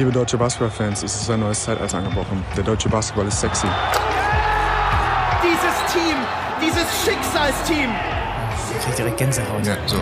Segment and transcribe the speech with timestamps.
[0.00, 2.42] Liebe deutsche Basketballfans, es ist ein neues Zeitalter angebrochen.
[2.56, 3.66] Der deutsche Basketball ist sexy.
[5.42, 6.16] Dieses Team,
[6.58, 7.90] dieses Schicksalsteam.
[8.78, 9.66] Ich krieg direkt Gänsehaut.
[9.66, 9.98] Ja, so.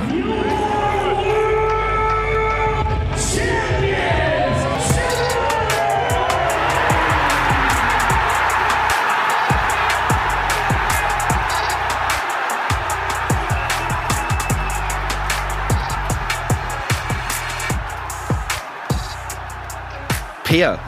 [20.49, 20.79] Peer,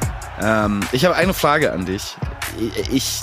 [0.41, 2.17] ähm, ich habe eine Frage an dich.
[2.91, 3.21] Ich,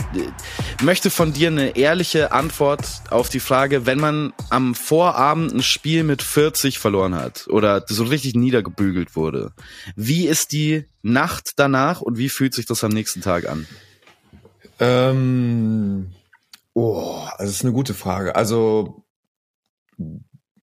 [0.83, 6.03] möchte von dir eine ehrliche Antwort auf die Frage, wenn man am Vorabend ein Spiel
[6.03, 9.51] mit 40 verloren hat oder so richtig niedergebügelt wurde.
[9.95, 13.65] Wie ist die Nacht danach und wie fühlt sich das am nächsten Tag an?
[14.79, 16.11] Ähm,
[16.73, 18.35] oh, das ist eine gute Frage.
[18.35, 19.07] Also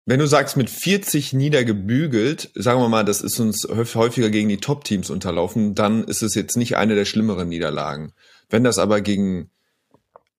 [0.06, 4.58] wenn du sagst, mit 40 niedergebügelt, sagen wir mal, das ist uns häufiger gegen die
[4.58, 8.14] Top-Teams unterlaufen, dann ist es jetzt nicht eine der schlimmeren Niederlagen.
[8.50, 9.52] Wenn das aber gegen,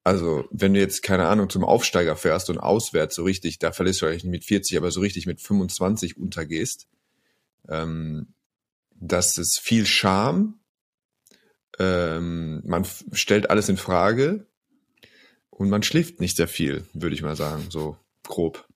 [0.03, 4.03] also wenn du jetzt, keine Ahnung, zum Aufsteiger fährst und auswärts so richtig, da verlierst
[4.03, 6.89] du eigentlich nicht mit 40, aber so richtig mit 25 untergehst,
[7.69, 8.35] ähm,
[8.95, 10.61] das ist viel Scham.
[11.79, 14.47] Ähm, man stellt alles in Frage
[15.51, 18.67] und man schläft nicht sehr viel, würde ich mal sagen, so grob.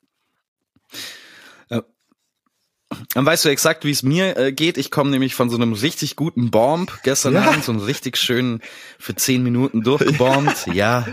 [3.15, 4.79] Dann weißt du exakt, wie es mir äh, geht.
[4.79, 7.43] Ich komme nämlich von so einem richtig guten Bomb gestern Ja.
[7.43, 8.61] Abend, so einen richtig schönen
[8.99, 10.69] für zehn Minuten durchgebombt.
[10.73, 11.07] ja,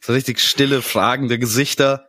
[0.00, 2.08] so richtig stille, fragende Gesichter.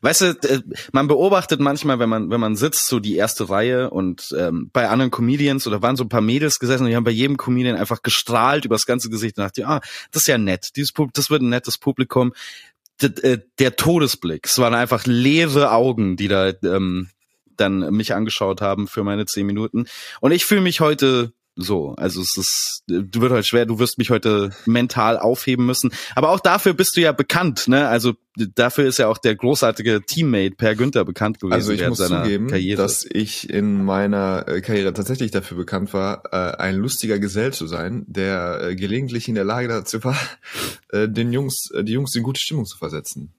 [0.00, 3.90] Weißt du, äh, man beobachtet manchmal, wenn man wenn man sitzt, so die erste Reihe
[3.90, 7.04] und ähm, bei anderen Comedians oder waren so ein paar Mädels gesessen und die haben
[7.04, 9.80] bei jedem Comedian einfach gestrahlt übers ganze Gesicht und dachte, ah,
[10.12, 10.76] das ist ja nett.
[10.76, 12.32] Dieses Pub das wird ein nettes Publikum.
[13.00, 17.10] Äh, der Todesblick, es waren einfach leere Augen, die da ähm,
[17.56, 19.86] dann mich angeschaut haben für meine zehn Minuten.
[20.20, 21.94] Und ich fühle mich heute so.
[21.96, 25.92] Also es ist, du wird halt schwer, du wirst mich heute mental aufheben müssen.
[26.14, 27.88] Aber auch dafür bist du ja bekannt, ne?
[27.88, 31.98] Also dafür ist ja auch der großartige Teammate Per Günther bekannt gewesen Also ich muss
[31.98, 32.80] zugeben, Karriere.
[32.80, 37.66] dass ich in meiner äh, Karriere tatsächlich dafür bekannt war, äh, ein lustiger Gesell zu
[37.66, 40.18] sein, der äh, gelegentlich in der Lage dazu war,
[40.90, 43.34] äh, den Jungs, äh, die Jungs in gute Stimmung zu versetzen.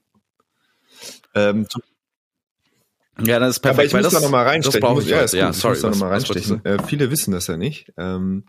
[1.34, 1.66] Ähm,
[3.18, 3.78] ja, das ist perfekt.
[3.78, 4.80] aber ich muss das, da nochmal das reinstechen.
[4.80, 5.72] brauche muss- ich ja, ist gut, ja, ich sorry.
[5.74, 6.64] muss da nochmal reinstechen.
[6.64, 8.44] Äh, viele wissen das ja nicht, ähm,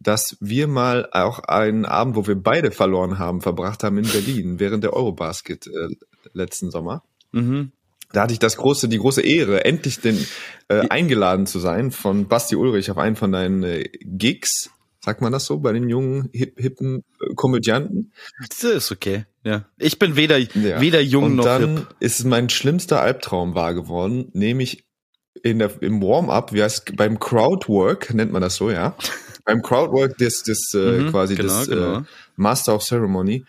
[0.00, 4.58] dass wir mal auch einen Abend, wo wir beide verloren haben, verbracht haben in Berlin
[4.60, 5.88] während der Eurobasket äh,
[6.32, 7.02] letzten Sommer.
[7.32, 7.72] Mhm.
[8.12, 10.24] Da hatte ich das große, die große Ehre, endlich den,
[10.68, 14.70] äh, eingeladen zu sein von Basti Ulrich auf einen von deinen äh, Gigs.
[15.04, 18.12] Sagt man das so bei den jungen, hip, hippen äh, Komödianten?
[18.48, 19.26] Das ist okay.
[19.44, 19.66] Ja.
[19.76, 20.80] Ich bin weder, Ja.
[20.80, 21.86] weder jung Und noch dann hip.
[22.00, 24.86] ist mein schlimmster Albtraum wahr geworden, nämlich
[25.42, 28.96] in der, im Warm-up, wie heißt beim Crowdwork, nennt man das so, ja.
[29.44, 31.98] beim Crowdwork des, des äh, Mhm, quasi genau, des genau.
[31.98, 32.02] Äh,
[32.36, 33.44] Master of Ceremony,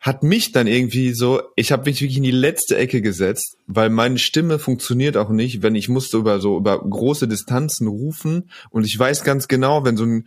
[0.00, 3.90] hat mich dann irgendwie so, ich habe mich wirklich in die letzte Ecke gesetzt, weil
[3.90, 8.86] meine Stimme funktioniert auch nicht, wenn ich musste über so über große Distanzen rufen und
[8.86, 10.26] ich weiß ganz genau, wenn so ein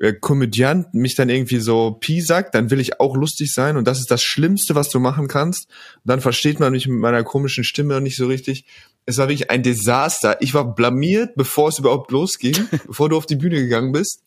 [0.00, 3.86] äh, Komödiant mich dann irgendwie so Pi sagt, dann will ich auch lustig sein und
[3.86, 5.68] das ist das Schlimmste, was du machen kannst.
[5.96, 8.64] Und dann versteht man mich mit meiner komischen Stimme nicht so richtig.
[9.06, 10.38] Es war wirklich ein Desaster.
[10.40, 14.24] Ich war blamiert, bevor es überhaupt losging, bevor du auf die Bühne gegangen bist.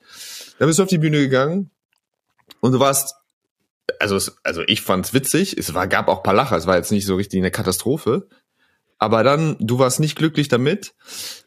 [0.58, 1.72] Dann bist du auf die Bühne gegangen
[2.62, 3.17] und du warst,
[4.00, 5.58] also, es, also ich fand's witzig.
[5.58, 6.58] Es war, gab auch paar Lacher.
[6.58, 8.28] Es war jetzt nicht so richtig eine Katastrophe.
[9.00, 10.96] Aber dann, du warst nicht glücklich damit.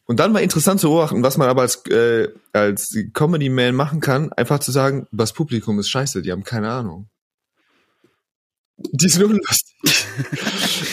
[0.05, 4.33] Und dann war interessant zu beobachten, was man aber als, äh, als Comedy-Man machen kann,
[4.33, 7.09] einfach zu sagen, das Publikum ist scheiße, die haben keine Ahnung.
[8.77, 9.77] Die sind unlustig.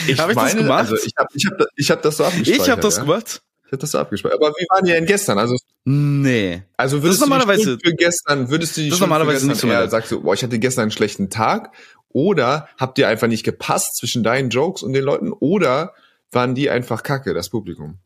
[0.08, 0.80] Ich Hab ich das gemacht?
[0.80, 2.66] Also ich habe ich hab, ich hab das so abgespeichert.
[2.66, 3.04] Ich habe das ja.
[3.04, 3.42] gemacht.
[3.68, 4.42] Ich hab das so abgespeichert.
[4.42, 5.38] Aber wie waren die denn gestern?
[5.38, 5.56] Also,
[5.86, 6.64] Nee.
[6.78, 9.60] also Das würdest du normalerweise- Schuld für gestern, würdest du die Das normalerweise für nicht
[9.60, 11.74] so gestern eher sagst du, boah, ich hatte gestern einen schlechten Tag?
[12.10, 15.32] Oder habt ihr einfach nicht gepasst zwischen deinen Jokes und den Leuten?
[15.34, 15.94] Oder
[16.32, 18.00] waren die einfach kacke, das Publikum?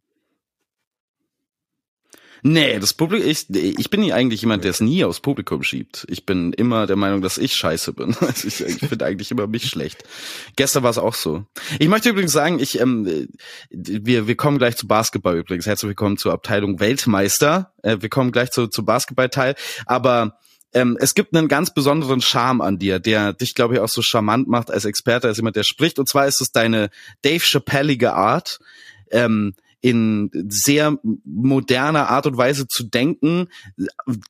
[2.44, 6.05] Nee, das Publikum, ich, ich bin nie eigentlich jemand, der es nie aufs Publikum schiebt.
[6.09, 8.16] Ich bin immer der Meinung, dass ich scheiße bin.
[8.22, 10.03] Also ich ich finde eigentlich immer mich schlecht.
[10.55, 11.46] Gestern war es auch so.
[11.79, 13.28] Ich möchte übrigens sagen, ich, ähm,
[13.70, 15.66] wir, wir kommen gleich zu Basketball übrigens.
[15.66, 17.73] Herzlich willkommen zur Abteilung Weltmeister.
[17.84, 19.55] Äh, wir kommen gleich zu, zu Basketballteil.
[19.85, 20.38] Aber
[20.73, 24.02] ähm, es gibt einen ganz besonderen Charme an dir, der dich, glaube ich, auch so
[24.02, 25.99] charmant macht als Experte, als jemand, der spricht.
[25.99, 26.90] Und zwar ist es deine
[27.22, 28.59] Dave Chappellige Art.
[29.11, 33.47] Ähm, in sehr moderner Art und Weise zu denken,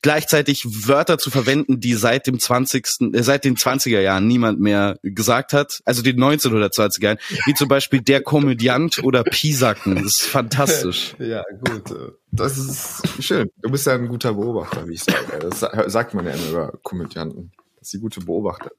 [0.02, 3.12] gleichzeitig Wörter zu verwenden, die seit dem 20.
[3.14, 7.68] Äh, seit den 20er Jahren niemand mehr gesagt hat, also den 1920er Jahren, wie zum
[7.68, 9.96] Beispiel der Komödiant oder Pisacken.
[9.96, 11.16] Das ist fantastisch.
[11.22, 12.14] Ja, gut.
[12.32, 13.50] Das ist schön.
[13.62, 15.40] Du bist ja ein guter Beobachter, wie ich sage.
[15.40, 18.72] Das sagt man ja immer über Komödianten, dass sie gute Beobachter.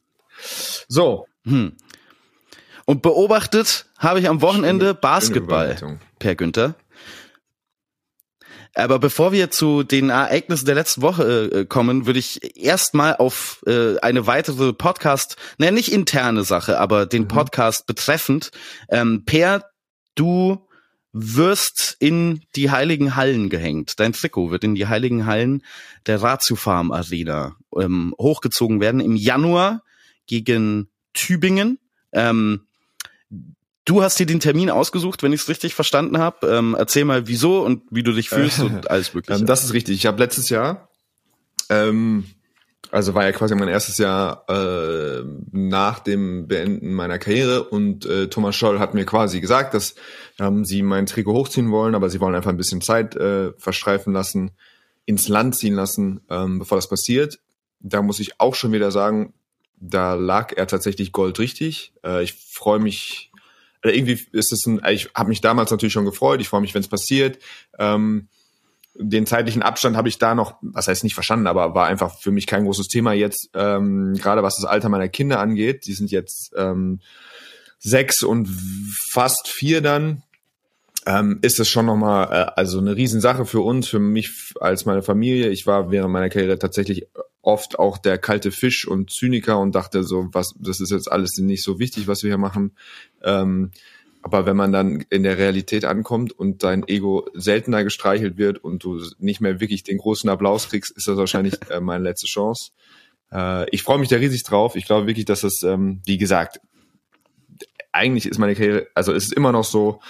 [0.88, 1.26] So.
[1.44, 1.72] Hm.
[2.84, 6.74] Und beobachtet habe ich am Wochenende Schöne, Basketball, schöne Per Günther.
[8.74, 13.62] Aber bevor wir zu den Ereignissen der letzten Woche äh, kommen, würde ich erstmal auf
[13.66, 17.28] äh, eine weitere Podcast, naja, nicht interne Sache, aber den mhm.
[17.28, 18.50] Podcast betreffend.
[18.88, 19.66] Ähm, per,
[20.14, 20.66] du
[21.12, 24.00] wirst in die heiligen Hallen gehängt.
[24.00, 25.62] Dein Trikot wird in die heiligen Hallen
[26.06, 29.82] der Ratio Farm Arena ähm, hochgezogen werden im Januar
[30.26, 31.78] gegen Tübingen.
[32.12, 32.66] Ähm,
[33.84, 36.46] du hast dir den Termin ausgesucht, wenn ich es richtig verstanden habe.
[36.46, 39.40] Ähm, erzähl mal, wieso und wie du dich fühlst und alles mögliche.
[39.40, 39.96] Ähm, das ist richtig.
[39.96, 40.88] Ich habe letztes Jahr
[41.68, 42.24] ähm,
[42.92, 48.28] also war ja quasi mein erstes Jahr äh, nach dem Beenden meiner Karriere und äh,
[48.28, 49.94] Thomas Scholl hat mir quasi gesagt, dass
[50.38, 54.12] ähm, sie mein Trikot hochziehen wollen, aber sie wollen einfach ein bisschen Zeit äh, verstreifen
[54.12, 54.50] lassen,
[55.06, 57.40] ins Land ziehen lassen, ähm, bevor das passiert.
[57.80, 59.32] Da muss ich auch schon wieder sagen,
[59.80, 61.94] da lag er tatsächlich goldrichtig.
[62.04, 63.31] Äh, ich freue mich,
[63.82, 66.74] äh, irgendwie ist es ein, ich habe mich damals natürlich schon gefreut, ich freue mich,
[66.74, 67.38] wenn es passiert.
[67.78, 68.28] Ähm,
[68.94, 72.30] den zeitlichen Abstand habe ich da noch, was heißt nicht verstanden, aber war einfach für
[72.30, 75.86] mich kein großes Thema jetzt, ähm, gerade was das Alter meiner Kinder angeht.
[75.86, 77.00] Die sind jetzt ähm,
[77.78, 78.48] sechs und
[78.94, 80.22] fast vier dann.
[81.04, 85.02] Ähm, ist es schon nochmal äh, also eine Riesensache für uns, für mich als meine
[85.02, 85.48] Familie.
[85.48, 87.06] Ich war während meiner Karriere tatsächlich
[87.40, 91.36] oft auch der kalte Fisch und Zyniker und dachte so, was, das ist jetzt alles
[91.38, 92.76] nicht so wichtig, was wir hier machen.
[93.22, 93.72] Ähm,
[94.22, 98.84] aber wenn man dann in der Realität ankommt und dein Ego seltener gestreichelt wird und
[98.84, 102.70] du nicht mehr wirklich den großen Applaus kriegst, ist das wahrscheinlich äh, meine letzte Chance.
[103.32, 104.76] Äh, ich freue mich da riesig drauf.
[104.76, 106.60] Ich glaube wirklich, dass das, ähm, wie gesagt,
[107.90, 110.00] eigentlich ist meine Karriere, also es ist immer noch so,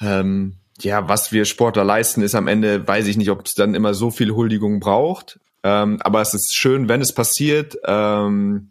[0.00, 3.74] ähm, ja, was wir Sportler leisten, ist am Ende, weiß ich nicht, ob es dann
[3.74, 5.40] immer so viel Huldigung braucht.
[5.64, 7.76] Ähm, aber es ist schön, wenn es passiert.
[7.84, 8.70] Ähm,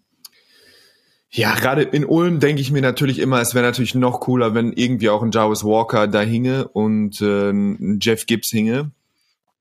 [1.30, 4.72] ja, gerade in Ulm denke ich mir natürlich immer, es wäre natürlich noch cooler, wenn
[4.72, 8.92] irgendwie auch ein Jarvis Walker da hinge und äh, ein Jeff Gibbs hinge,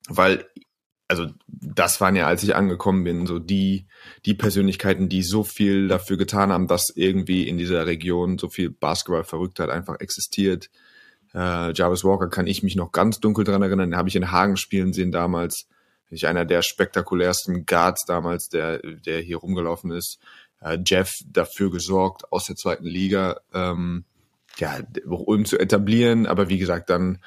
[0.09, 0.47] weil
[1.09, 3.87] also das waren ja, als ich angekommen bin, so die
[4.25, 8.71] die Persönlichkeiten, die so viel dafür getan haben, dass irgendwie in dieser Region so viel
[8.71, 10.71] Basketball-Verrücktheit einfach existiert.
[11.37, 14.33] Äh, Jarvis Walker kann ich mich noch ganz dunkel dran erinnern, den habe ich in
[14.33, 15.69] Hagen spielen sehen damals.
[16.09, 20.19] Ich einer der spektakulärsten Guards damals, der der hier rumgelaufen ist
[20.61, 24.05] äh, Jeff dafür gesorgt, aus der zweiten Liga ähm,
[24.59, 26.27] ja, Ulm zu etablieren.
[26.27, 27.19] Aber wie gesagt, dann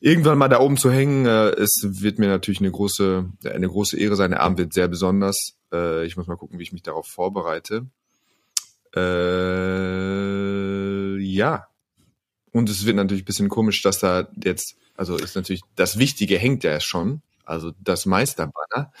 [0.00, 3.98] irgendwann mal da oben zu hängen, äh, es wird mir natürlich eine große, eine große
[3.98, 4.30] Ehre sein.
[4.30, 5.56] Der Abend wird sehr besonders.
[5.72, 7.86] Äh, ich muss mal gucken, wie ich mich darauf vorbereite.
[8.94, 9.00] Äh,
[11.18, 11.66] ja.
[12.52, 16.38] Und es wird natürlich ein bisschen komisch, dass da jetzt, also ist natürlich, das Wichtige
[16.38, 18.92] hängt ja schon also das Meisterbanner.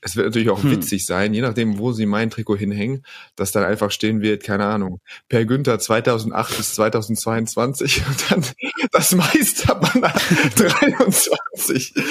[0.00, 0.70] Es wird natürlich auch hm.
[0.70, 3.04] witzig sein, je nachdem, wo sie mein Trikot hinhängen,
[3.36, 8.44] dass dann einfach stehen wird, keine Ahnung, Per Günther 2008 bis 2022 und dann
[8.92, 10.14] das Meisterbanner
[10.56, 11.94] 23.
[11.94, 12.02] Mhm.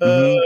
[0.00, 0.38] Äh, ja,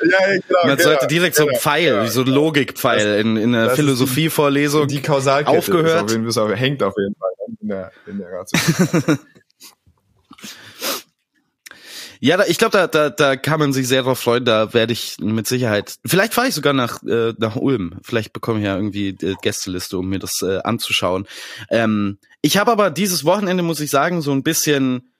[0.00, 2.06] genau, Man genau, sollte direkt genau, so ein Pfeil, genau.
[2.06, 6.10] so ein Logikpfeil in, in einer Philosophievorlesung die, die Kausalkette aufgehört.
[6.10, 7.30] Ist auf, hängt auf jeden Fall
[7.60, 9.18] in der, in der.
[12.24, 14.44] Ja, da, ich glaube, da, da, da kann man sich sehr drauf freuen.
[14.44, 15.96] Da werde ich mit Sicherheit.
[16.06, 17.98] Vielleicht fahre ich sogar nach äh, nach Ulm.
[18.04, 21.26] Vielleicht bekomme ich ja irgendwie die Gästeliste, um mir das äh, anzuschauen.
[21.68, 25.12] Ähm, ich habe aber dieses Wochenende, muss ich sagen, so ein bisschen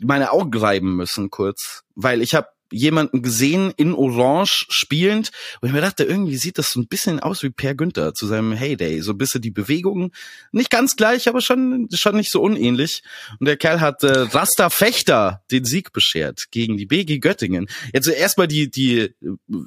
[0.00, 5.72] meine Augen reiben müssen kurz, weil ich habe jemanden gesehen in Orange spielend, wo ich
[5.72, 9.00] mir dachte, irgendwie sieht das so ein bisschen aus wie Per Günther zu seinem Heyday.
[9.00, 10.12] So ein bisschen die Bewegungen,
[10.52, 13.02] nicht ganz gleich, aber schon, schon nicht so unähnlich.
[13.38, 17.68] Und der Kerl hat äh, Rasta Fechter den Sieg beschert gegen die BG Göttingen.
[17.92, 19.14] Jetzt erstmal die, die,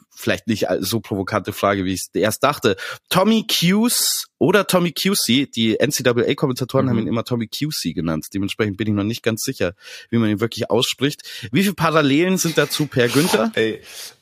[0.10, 2.76] vielleicht nicht so provokante Frage, wie ich es erst dachte.
[3.10, 5.52] Tommy Hughes oder Tommy QC.
[5.52, 6.90] Die NCAA-Kommentatoren mhm.
[6.90, 8.26] haben ihn immer Tommy QC genannt.
[8.34, 9.74] Dementsprechend bin ich noch nicht ganz sicher,
[10.10, 11.22] wie man ihn wirklich ausspricht.
[11.52, 13.52] Wie viele Parallelen sind dazu Per Günther?
[13.54, 13.82] Ey,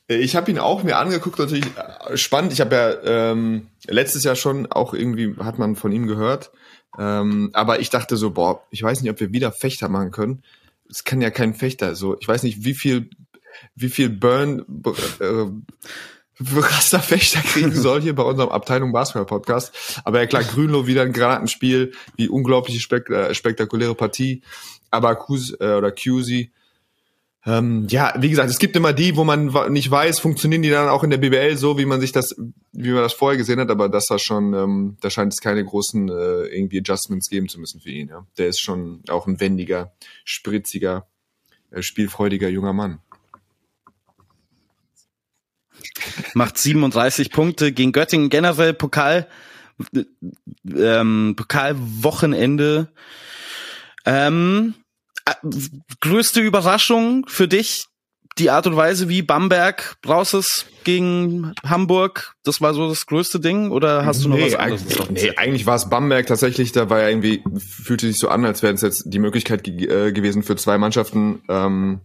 [0.09, 2.51] ich habe ihn auch mir angeguckt, natürlich äh, spannend.
[2.51, 6.51] Ich habe ja ähm, letztes Jahr schon auch irgendwie, hat man von ihm gehört.
[6.97, 10.43] Ähm, aber ich dachte so, boah, ich weiß nicht, ob wir wieder Fechter machen können.
[10.89, 11.95] Es kann ja kein Fechter.
[11.95, 13.09] So, ich weiß nicht, wie viel,
[13.73, 14.65] wie viel Burn,
[15.21, 15.45] äh,
[16.39, 20.01] Rasterfechter kriegen soll hier bei unserem Abteilung Basketball Podcast.
[20.03, 24.41] Aber ja klar, Grünloh wieder ein Granatenspiel, wie unglaubliche spek äh, spektakuläre Partie.
[24.91, 26.49] Aber Kuz äh, oder QZ
[27.45, 30.89] Ähm, ja, wie gesagt, es gibt immer die, wo man nicht weiß, funktionieren die dann
[30.89, 32.35] auch in der BBL so, wie man sich das,
[32.73, 35.63] wie man das vorher gesehen hat, aber das war schon, ähm, da scheint es keine
[35.63, 38.09] großen äh, irgendwie Adjustments geben zu müssen für ihn.
[38.09, 38.25] Ja.
[38.37, 39.93] Der ist schon auch ein wendiger,
[40.25, 41.07] spritziger,
[41.71, 42.99] äh, spielfreudiger junger Mann.
[46.33, 49.27] Macht 37 Punkte gegen Göttingen generell Pokal,
[50.75, 52.89] ähm, Pokalwochenende.
[54.05, 54.75] Ähm,
[55.25, 55.33] äh,
[56.01, 57.89] größte Überraschung für dich
[58.39, 63.39] die Art und Weise, wie Bamberg raus ist gegen Hamburg, das war so das größte
[63.39, 64.99] Ding oder hast du noch nee, was anderes?
[64.99, 68.45] Eigentlich, nee, eigentlich war es Bamberg tatsächlich, da war ja irgendwie, fühlte sich so an,
[68.45, 72.01] als wäre es jetzt die Möglichkeit ge äh, gewesen für zwei Mannschaften, ähm,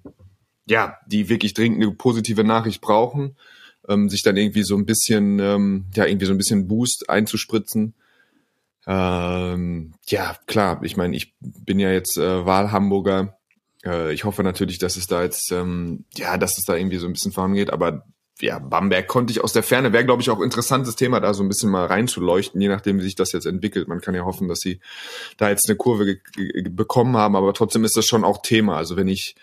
[0.67, 3.37] ja, die wirklich dringend eine positive Nachricht brauchen,
[3.89, 7.95] ähm, sich dann irgendwie so ein bisschen, ähm, ja, irgendwie so ein bisschen Boost einzuspritzen.
[8.87, 13.39] Ähm, ja, klar, ich meine, ich bin ja jetzt äh, Wahlhamburger.
[13.85, 17.07] Äh, ich hoffe natürlich, dass es da jetzt, ähm, ja, dass es da irgendwie so
[17.07, 18.05] ein bisschen vorangeht, aber
[18.41, 21.43] ja, Bamberg konnte ich aus der Ferne, wäre glaube ich auch interessantes Thema, da so
[21.43, 23.87] ein bisschen mal reinzuleuchten, je nachdem, wie sich das jetzt entwickelt.
[23.87, 24.81] Man kann ja hoffen, dass sie
[25.37, 26.19] da jetzt eine Kurve
[26.71, 28.77] bekommen haben, aber trotzdem ist das schon auch Thema.
[28.77, 29.37] Also wenn ich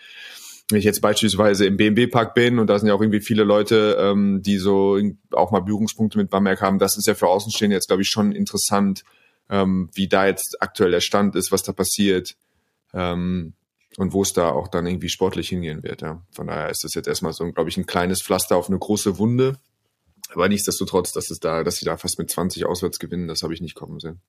[0.71, 3.97] wenn ich jetzt beispielsweise im BMW-Park bin und da sind ja auch irgendwie viele Leute,
[3.99, 4.99] ähm, die so
[5.31, 8.31] auch mal Berührungspunkte mit Bamberg haben, das ist ja für Außenstehende jetzt, glaube ich, schon
[8.31, 9.03] interessant,
[9.49, 12.35] ähm, wie da jetzt aktuell der Stand ist, was da passiert
[12.93, 13.53] ähm,
[13.97, 16.01] und wo es da auch dann irgendwie sportlich hingehen wird.
[16.01, 16.21] Ja.
[16.31, 19.17] Von daher ist das jetzt erstmal so, glaube ich, ein kleines Pflaster auf eine große
[19.17, 19.57] Wunde.
[20.33, 23.53] Aber nichtsdestotrotz, dass es da, dass sie da fast mit 20 auswärts gewinnen, das habe
[23.53, 24.21] ich nicht kommen sehen.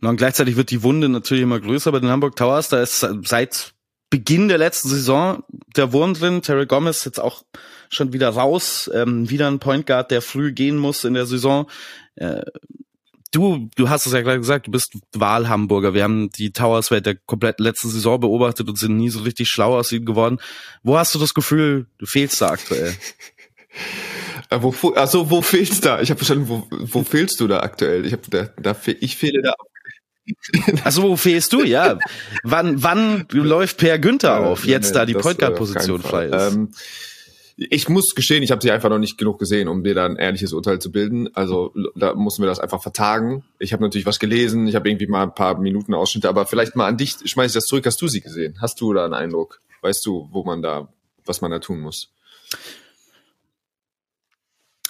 [0.00, 2.68] Und gleichzeitig wird die Wunde natürlich immer größer bei den Hamburg Towers.
[2.68, 3.74] Da ist seit
[4.10, 5.42] Beginn der letzten Saison
[5.76, 6.42] der Wurm drin.
[6.42, 7.42] Terry Gomez jetzt auch
[7.90, 8.90] schon wieder raus.
[8.94, 11.68] Ähm, wieder ein Point Guard, der früh gehen muss in der Saison.
[12.14, 12.42] Äh,
[13.32, 15.94] du, du hast es ja gerade gesagt, du bist Wahlhamburger.
[15.94, 19.50] Wir haben die Towers während der kompletten letzten Saison beobachtet und sind nie so richtig
[19.50, 20.38] schlau aus ihnen geworden.
[20.82, 22.94] Wo hast du das Gefühl, du fehlst da aktuell?
[24.50, 26.00] Äh, wo, also wo fehlst da?
[26.00, 28.06] Ich habe verstanden, wo, wo fehlst du da aktuell?
[28.06, 29.52] Ich, hab, da, da, ich fehle da
[30.84, 31.62] also wo fehlst du?
[31.62, 31.98] Ja.
[32.42, 36.54] Wann, wann läuft Per Günther auf, jetzt da die Point Guard Position frei ist?
[36.54, 36.70] Ähm,
[37.58, 40.16] ich muss gestehen, ich habe sie einfach noch nicht genug gesehen, um dir da ein
[40.16, 41.28] ehrliches Urteil zu bilden.
[41.34, 43.42] Also da mussten wir das einfach vertagen.
[43.58, 46.76] Ich habe natürlich was gelesen, ich habe irgendwie mal ein paar Minuten Ausschnitte, aber vielleicht
[46.76, 47.84] mal an dich, schmeiß ich das zurück.
[47.84, 48.58] Hast du sie gesehen?
[48.60, 49.60] Hast du da einen Eindruck?
[49.80, 50.88] Weißt du, wo man da,
[51.26, 52.10] was man da tun muss?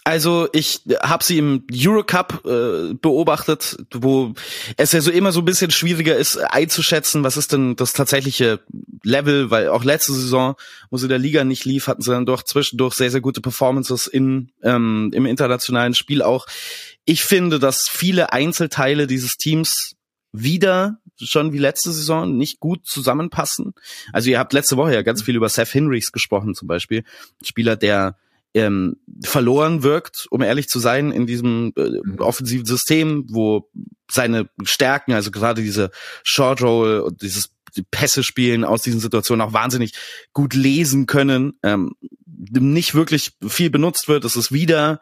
[0.09, 4.33] Also ich habe sie im Eurocup äh, beobachtet, wo
[4.79, 8.61] es ja so immer so ein bisschen schwieriger ist einzuschätzen, was ist denn das tatsächliche
[9.05, 10.55] Level, weil auch letzte Saison,
[10.89, 14.07] wo sie der Liga nicht lief, hatten sie dann doch zwischendurch sehr, sehr gute Performances
[14.07, 16.47] in, ähm, im internationalen Spiel auch.
[17.05, 19.93] Ich finde, dass viele Einzelteile dieses Teams
[20.33, 23.75] wieder schon wie letzte Saison nicht gut zusammenpassen.
[24.15, 27.05] Also ihr habt letzte Woche ja ganz viel über Seth Hinrichs gesprochen zum Beispiel.
[27.43, 28.17] Spieler, der
[28.59, 32.19] ähm, verloren wirkt, um ehrlich zu sein, in diesem äh, mhm.
[32.19, 33.71] offensiven System, wo
[34.11, 35.91] seine Stärken, also gerade diese
[36.23, 37.51] Short Roll und dieses
[37.91, 39.95] Pässe spielen aus diesen Situationen auch wahnsinnig
[40.33, 41.93] gut lesen können, ähm,
[42.27, 44.25] nicht wirklich viel benutzt wird.
[44.25, 45.01] Es ist wieder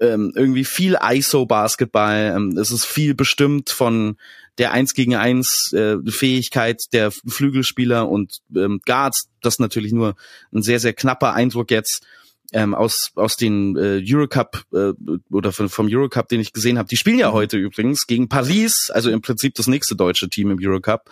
[0.00, 2.32] ähm, irgendwie viel ISO-Basketball.
[2.36, 4.16] Ähm, es ist viel bestimmt von
[4.58, 9.28] der Eins gegen Eins äh, Fähigkeit der Flügelspieler und ähm, Guards.
[9.42, 10.16] Das natürlich nur
[10.52, 12.04] ein sehr, sehr knapper Eindruck jetzt
[12.52, 14.92] ähm, aus aus den äh, Eurocup äh,
[15.30, 16.88] oder von, vom Eurocup, den ich gesehen habe.
[16.88, 17.34] Die spielen ja mhm.
[17.34, 21.10] heute übrigens gegen Paris, also im Prinzip das nächste deutsche Team im Eurocup.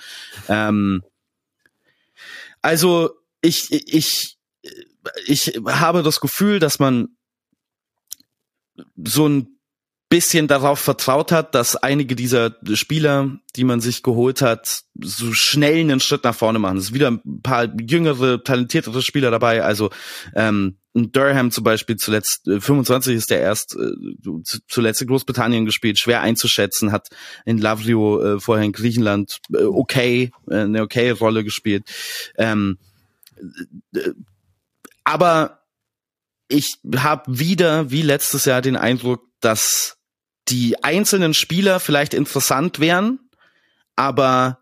[0.49, 1.03] Ähm,
[2.63, 3.11] also
[3.43, 4.39] ich ich
[5.27, 7.09] ich habe das Gefühl, dass man
[9.05, 9.56] so ein
[10.09, 15.81] bisschen darauf vertraut hat, dass einige dieser Spieler, die man sich geholt hat, so schnell
[15.81, 16.79] einen Schritt nach vorne machen.
[16.79, 19.65] Es ist wieder ein paar jüngere, talentiertere Spieler dabei.
[19.65, 19.91] Also
[20.35, 25.99] ähm, Durham zum Beispiel zuletzt, 25 äh, ist der erst äh, zuletzt in Großbritannien gespielt,
[25.99, 27.09] schwer einzuschätzen, hat
[27.45, 31.85] in Lavrio äh, vorher in Griechenland äh, okay, äh, eine okay Rolle gespielt.
[32.39, 32.79] Ähm,
[33.95, 34.11] äh,
[35.03, 35.65] aber
[36.49, 39.96] ich habe wieder, wie letztes Jahr, den Eindruck, dass
[40.49, 43.19] die einzelnen Spieler vielleicht interessant wären,
[43.97, 44.61] aber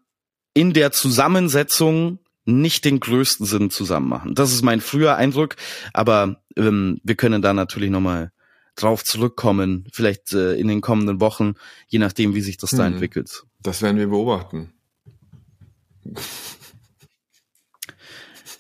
[0.55, 4.35] in der Zusammensetzung nicht den größten Sinn zusammen machen.
[4.35, 5.57] Das ist mein früher Eindruck,
[5.93, 8.33] aber ähm, wir können da natürlich nochmal
[8.77, 11.55] drauf zurückkommen, vielleicht äh, in den kommenden Wochen,
[11.89, 12.79] je nachdem, wie sich das hm.
[12.79, 13.45] da entwickelt.
[13.61, 14.73] Das werden wir beobachten.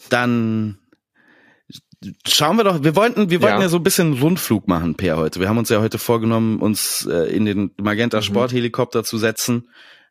[0.08, 0.78] Dann
[2.26, 5.16] schauen wir doch, wir wollten, wir wollten ja, ja so ein bisschen Rundflug machen, Per,
[5.16, 5.40] heute.
[5.40, 8.22] Wir haben uns ja heute vorgenommen, uns äh, in den Magenta mhm.
[8.22, 9.68] Sporthelikopter zu setzen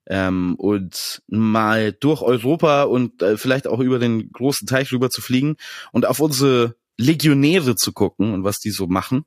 [0.07, 5.21] ähm, und mal durch Europa und äh, vielleicht auch über den großen Teich rüber zu
[5.21, 5.55] fliegen
[5.91, 9.25] und auf unsere Legionäre zu gucken und was die so machen,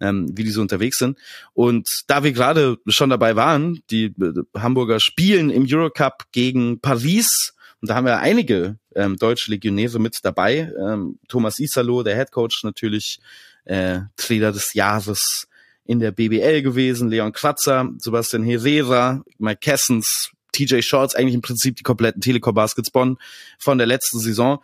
[0.00, 1.18] ähm, wie die so unterwegs sind.
[1.54, 7.55] Und da wir gerade schon dabei waren, die äh, Hamburger spielen im Eurocup gegen Paris
[7.86, 10.72] und da haben wir einige ähm, deutsche Legionäre mit dabei.
[10.76, 13.20] Ähm, Thomas Isalo, der Head Coach natürlich,
[13.64, 15.46] äh, Trainer des Jahres
[15.84, 21.76] in der BBL gewesen, Leon Kratzer, Sebastian Herrera, Mike Kessens, TJ Shorts, eigentlich im Prinzip
[21.76, 23.18] die kompletten Telekom Baskets Bonn
[23.56, 24.58] von der letzten Saison.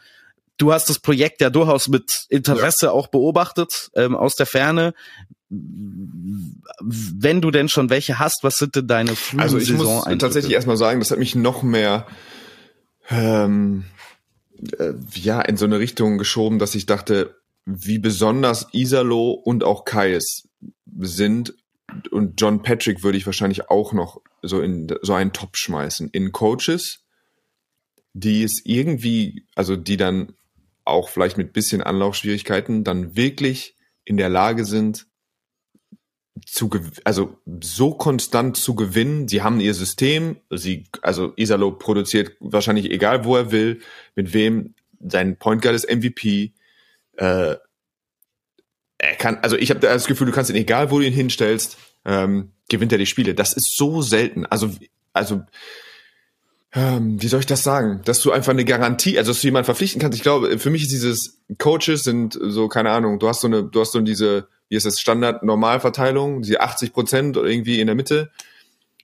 [0.57, 2.91] Du hast das Projekt ja durchaus mit Interesse ja.
[2.91, 4.95] auch beobachtet, ähm, aus der Ferne.
[5.49, 10.55] Wenn du denn schon welche hast, was sind denn deine frühen Also ich muss tatsächlich
[10.55, 12.05] erstmal sagen, das hat mich noch mehr
[13.11, 13.85] ähm,
[14.79, 19.85] äh, ja in so eine Richtung geschoben, dass ich dachte, wie besonders Isalo und auch
[19.85, 20.49] Kais
[21.01, 21.55] sind.
[22.11, 26.11] Und John Patrick würde ich wahrscheinlich auch noch so in so einen Top schmeißen.
[26.11, 27.05] In Coaches,
[28.15, 30.35] die es irgendwie, also die dann
[30.85, 35.07] auch vielleicht mit bisschen Anlaufschwierigkeiten dann wirklich in der Lage sind,
[36.47, 36.71] zu
[37.05, 39.29] also so konstant zu gewinnen.
[39.29, 43.81] Sie haben ihr System, sie also Isalo produziert wahrscheinlich egal wo er will,
[44.15, 46.53] mit wem sein Point Guard ist MVP.
[47.17, 47.57] Äh,
[48.99, 51.77] er kann, also ich habe das Gefühl, du kannst ihn egal wo du ihn hinstellst,
[52.05, 53.35] ähm, gewinnt er die Spiele.
[53.35, 54.47] Das ist so selten.
[54.47, 54.71] Also
[55.13, 55.43] also
[56.75, 59.67] ähm, wie soll ich das sagen, dass du einfach eine Garantie, also dass du jemanden
[59.67, 60.17] verpflichten kannst.
[60.17, 63.19] Ich glaube, für mich ist dieses Coaches sind so keine Ahnung.
[63.19, 66.95] Du hast so eine, du hast so diese wie ist das Standard Normalverteilung, die 80
[66.95, 68.31] Prozent irgendwie in der Mitte,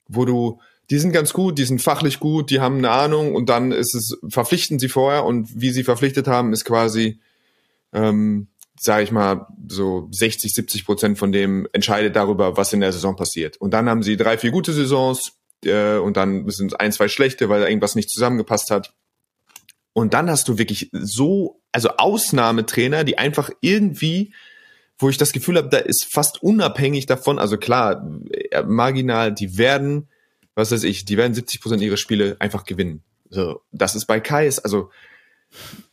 [0.07, 0.59] wo du,
[0.89, 3.93] die sind ganz gut, die sind fachlich gut, die haben eine Ahnung und dann ist
[3.93, 7.19] es, verpflichten sie vorher und wie sie verpflichtet haben, ist quasi,
[7.93, 8.47] ähm,
[8.79, 13.15] sage ich mal, so 60, 70 Prozent von dem entscheidet darüber, was in der Saison
[13.15, 13.57] passiert.
[13.57, 15.33] Und dann haben sie drei, vier gute Saisons
[15.65, 18.95] äh, und dann sind es ein, zwei schlechte, weil irgendwas nicht zusammengepasst hat.
[19.93, 24.33] Und dann hast du wirklich so, also Ausnahmetrainer, die einfach irgendwie
[24.99, 28.05] wo ich das Gefühl habe, da ist fast unabhängig davon, also klar,
[28.51, 30.09] äh, marginal, die werden,
[30.55, 33.01] was weiß ich, die werden 70 Prozent ihrer Spiele einfach gewinnen.
[33.29, 34.89] So, das ist bei Kais, also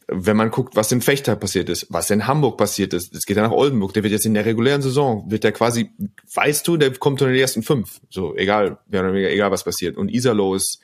[0.08, 3.36] wenn man guckt, was in Fechter passiert ist, was in Hamburg passiert ist, es geht
[3.36, 5.90] ja nach Oldenburg, der wird jetzt in der regulären Saison, wird der quasi,
[6.34, 9.96] weißt du, der kommt in den ersten fünf, so, egal, egal was passiert.
[9.96, 10.80] Und Isalo ist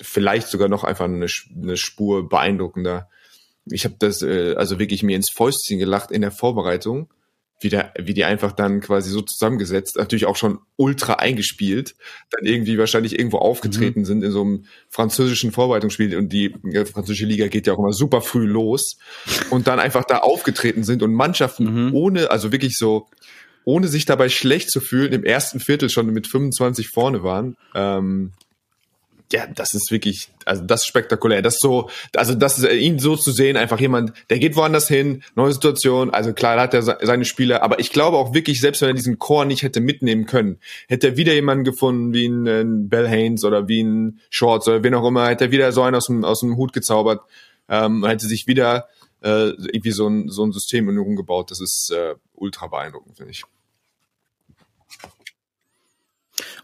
[0.00, 3.08] vielleicht sogar noch einfach eine, eine Spur beeindruckender.
[3.66, 7.08] Ich habe das äh, also wirklich mir ins Fäustchen gelacht in der Vorbereitung,
[7.60, 11.94] wie, der, wie die einfach dann quasi so zusammengesetzt, natürlich auch schon ultra eingespielt,
[12.30, 14.04] dann irgendwie wahrscheinlich irgendwo aufgetreten mhm.
[14.04, 16.54] sind in so einem französischen Vorbereitungsspiel und die
[16.92, 18.98] französische Liga geht ja auch immer super früh los
[19.50, 21.94] und dann einfach da aufgetreten sind und Mannschaften mhm.
[21.94, 23.06] ohne, also wirklich so,
[23.64, 27.56] ohne sich dabei schlecht zu fühlen, im ersten Viertel schon mit 25 vorne waren.
[27.74, 28.32] Ähm,
[29.32, 31.42] ja, das ist wirklich, also das ist spektakulär.
[31.42, 34.86] Das ist so, also das ist ihn so zu sehen, einfach jemand, der geht woanders
[34.86, 36.10] hin, neue Situation.
[36.10, 38.94] Also klar, da hat er seine Spiele, aber ich glaube auch wirklich, selbst wenn er
[38.94, 40.58] diesen Chor nicht hätte mitnehmen können,
[40.88, 44.82] hätte er wieder jemanden gefunden wie ein, ein Bell Haynes oder wie ein Shorts oder
[44.82, 47.22] wen auch immer, hätte er wieder so einen aus dem, aus dem Hut gezaubert,
[47.68, 48.88] ähm, hätte sich wieder
[49.22, 51.50] äh, irgendwie so ein, so ein System in umgebaut.
[51.50, 53.44] Das ist äh, ultra beeindruckend, finde ich.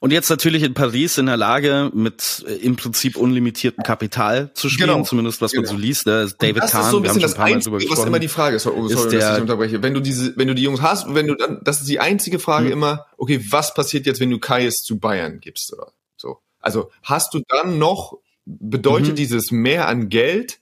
[0.02, 4.70] Und jetzt natürlich in Paris in der Lage, mit äh, im Prinzip unlimitiertem Kapital zu
[4.70, 5.02] spielen, genau.
[5.04, 5.68] zumindest was genau.
[5.68, 6.06] man so liest.
[6.06, 8.56] Da ist David das Kahn, ist so ein bisschen das Einzige, was immer die Frage
[8.56, 9.82] ist, sorry, ist der, dass ich unterbreche.
[9.82, 12.38] Wenn du diese, wenn du die Jungs hast, wenn du dann, das ist die einzige
[12.38, 12.72] Frage mhm.
[12.72, 16.38] immer, okay, was passiert jetzt, wenn du Kais zu Bayern gibst oder so?
[16.60, 19.16] Also hast du dann noch, bedeutet mhm.
[19.16, 20.60] dieses mehr an Geld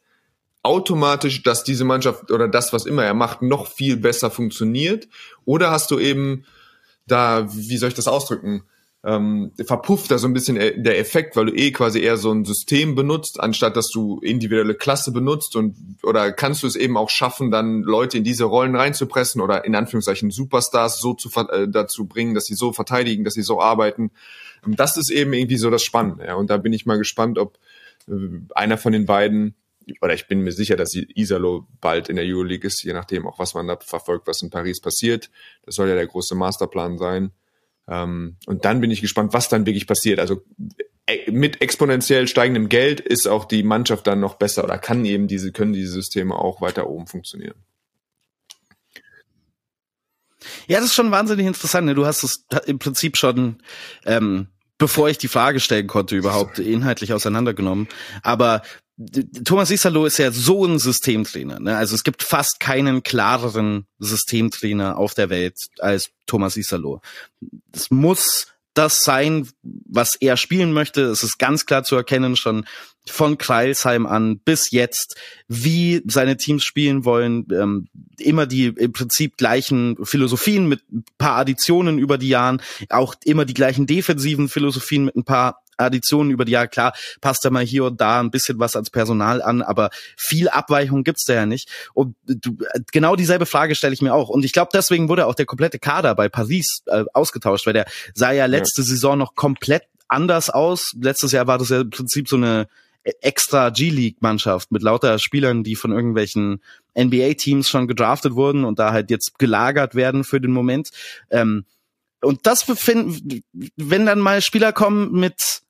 [0.64, 5.06] automatisch, dass diese Mannschaft oder das, was immer er macht, noch viel besser funktioniert?
[5.44, 6.44] Oder hast du eben
[7.06, 8.64] da, wie soll ich das ausdrücken?
[9.08, 12.30] Ähm, verpufft da so ein bisschen äh, der Effekt, weil du eh quasi eher so
[12.30, 16.98] ein System benutzt, anstatt dass du individuelle Klasse benutzt und oder kannst du es eben
[16.98, 21.68] auch schaffen, dann Leute in diese Rollen reinzupressen oder in Anführungszeichen Superstars so zu äh,
[21.68, 24.10] dazu bringen, dass sie so verteidigen, dass sie so arbeiten.
[24.66, 26.26] Das ist eben irgendwie so das Spannende.
[26.26, 26.34] Ja.
[26.34, 27.58] Und da bin ich mal gespannt, ob
[28.08, 28.12] äh,
[28.54, 29.54] einer von den beiden
[30.02, 33.38] oder ich bin mir sicher, dass Isalo bald in der Euroleague ist, je nachdem auch,
[33.38, 35.30] was man da verfolgt, was in Paris passiert.
[35.64, 37.32] Das soll ja der große Masterplan sein.
[37.88, 40.20] Ähm, und dann bin ich gespannt, was dann wirklich passiert.
[40.20, 40.42] Also
[41.06, 45.26] äh, mit exponentiell steigendem Geld ist auch die Mannschaft dann noch besser oder kann eben
[45.26, 47.54] diese, können diese Systeme auch weiter oben funktionieren.
[50.66, 51.86] Ja, das ist schon wahnsinnig interessant.
[51.86, 51.94] Ne?
[51.94, 53.62] Du hast es im Prinzip schon,
[54.04, 57.88] ähm, bevor ich die Frage stellen konnte, überhaupt inhaltlich auseinandergenommen.
[58.22, 58.62] Aber
[59.44, 61.60] Thomas Isalo ist ja so ein Systemtrainer.
[61.60, 61.76] Ne?
[61.76, 67.00] Also es gibt fast keinen klareren Systemtrainer auf der Welt als Thomas Isalo.
[67.72, 71.02] Es muss das sein, was er spielen möchte.
[71.02, 72.66] Es ist ganz klar zu erkennen, schon
[73.10, 75.16] von Kreilsheim an bis jetzt,
[75.48, 77.46] wie seine Teams spielen wollen.
[77.52, 83.14] Ähm, immer die im Prinzip gleichen Philosophien mit ein paar Additionen über die Jahren, auch
[83.24, 86.68] immer die gleichen defensiven Philosophien mit ein paar Additionen über die Jahre.
[86.68, 90.48] Klar, passt da mal hier und da ein bisschen was als Personal an, aber viel
[90.48, 91.70] Abweichung gibt's da ja nicht.
[91.94, 92.58] Und du,
[92.92, 94.28] genau dieselbe Frage stelle ich mir auch.
[94.28, 97.86] Und ich glaube, deswegen wurde auch der komplette Kader bei Paris äh, ausgetauscht, weil der
[98.14, 98.88] sah ja letzte ja.
[98.88, 100.94] Saison noch komplett anders aus.
[101.00, 102.68] Letztes Jahr war das ja im Prinzip so eine
[103.04, 106.62] extra G-League-Mannschaft mit lauter Spielern, die von irgendwelchen
[106.98, 110.90] NBA-Teams schon gedraftet wurden und da halt jetzt gelagert werden für den Moment.
[111.30, 111.64] Ähm,
[112.20, 113.42] und das befinden,
[113.76, 115.62] wenn dann mal Spieler kommen mit,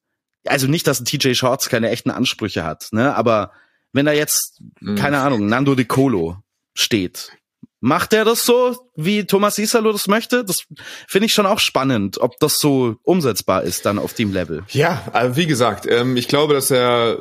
[0.47, 3.53] also nicht, dass ein TJ Shorts keine echten Ansprüche hat, ne, aber
[3.93, 4.97] wenn da jetzt, mhm.
[4.97, 6.43] keine Ahnung, Nando De Colo
[6.75, 7.33] steht,
[7.81, 10.45] Macht er das so, wie Thomas Isalo das möchte?
[10.45, 10.65] Das
[11.07, 14.65] finde ich schon auch spannend, ob das so umsetzbar ist dann auf dem Level.
[14.71, 17.19] Ja, also wie gesagt, ähm, ich glaube, dass er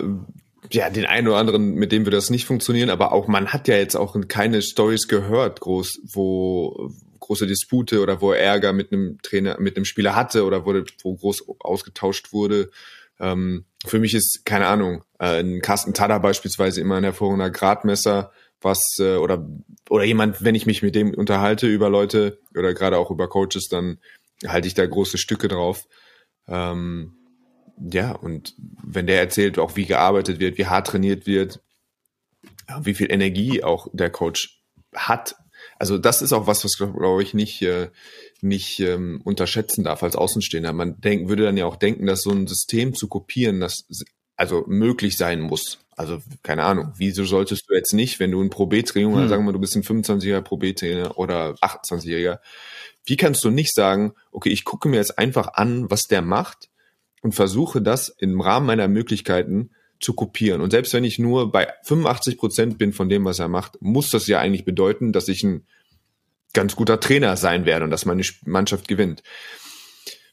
[0.71, 3.67] ja den einen oder anderen, mit dem würde das nicht funktionieren, aber auch man hat
[3.67, 9.19] ja jetzt auch keine Stories gehört, groß, wo große Dispute oder wo Ärger mit einem
[9.21, 12.71] Trainer, mit einem Spieler hatte oder wurde, wo groß ausgetauscht wurde.
[13.19, 18.31] Ähm, für mich ist keine Ahnung, äh, ein Carsten Tada beispielsweise immer ein hervorragender Gradmesser
[18.61, 19.47] was äh, oder
[19.89, 23.67] oder jemand, wenn ich mich mit dem unterhalte über Leute oder gerade auch über Coaches,
[23.69, 23.99] dann
[24.45, 25.87] halte ich da große Stücke drauf.
[26.47, 27.13] Ähm,
[27.77, 31.61] ja, und wenn der erzählt, auch wie gearbeitet wird, wie hart trainiert wird,
[32.81, 34.61] wie viel Energie auch der Coach
[34.95, 35.35] hat.
[35.79, 37.89] Also das ist auch was, was glaube ich nicht äh,
[38.41, 40.73] nicht ähm, unterschätzen darf als Außenstehender.
[40.73, 43.87] Man denk, würde dann ja auch denken, dass so ein System zu kopieren, das
[44.35, 45.79] also möglich sein muss.
[45.97, 49.27] Also keine Ahnung, wieso solltest du jetzt nicht, wenn du ein Pro B-Trainer, hm.
[49.27, 52.37] sagen wir, du bist ein 25-jähriger Pro B-Trainer oder 28-jähriger,
[53.05, 56.69] wie kannst du nicht sagen, okay, ich gucke mir jetzt einfach an, was der macht
[57.21, 60.61] und versuche das im Rahmen meiner Möglichkeiten zu kopieren.
[60.61, 64.11] Und selbst wenn ich nur bei 85 Prozent bin von dem, was er macht, muss
[64.11, 65.65] das ja eigentlich bedeuten, dass ich ein
[66.53, 69.23] ganz guter Trainer sein werde und dass meine Mannschaft gewinnt.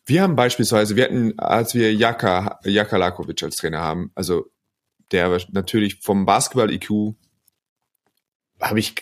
[0.04, 4.50] Wir haben beispielsweise, wir hatten, als wir Jaka, Jaka Lakovic als Trainer haben, also
[5.14, 7.14] der natürlich vom Basketball-IQ
[8.60, 8.94] habe ich,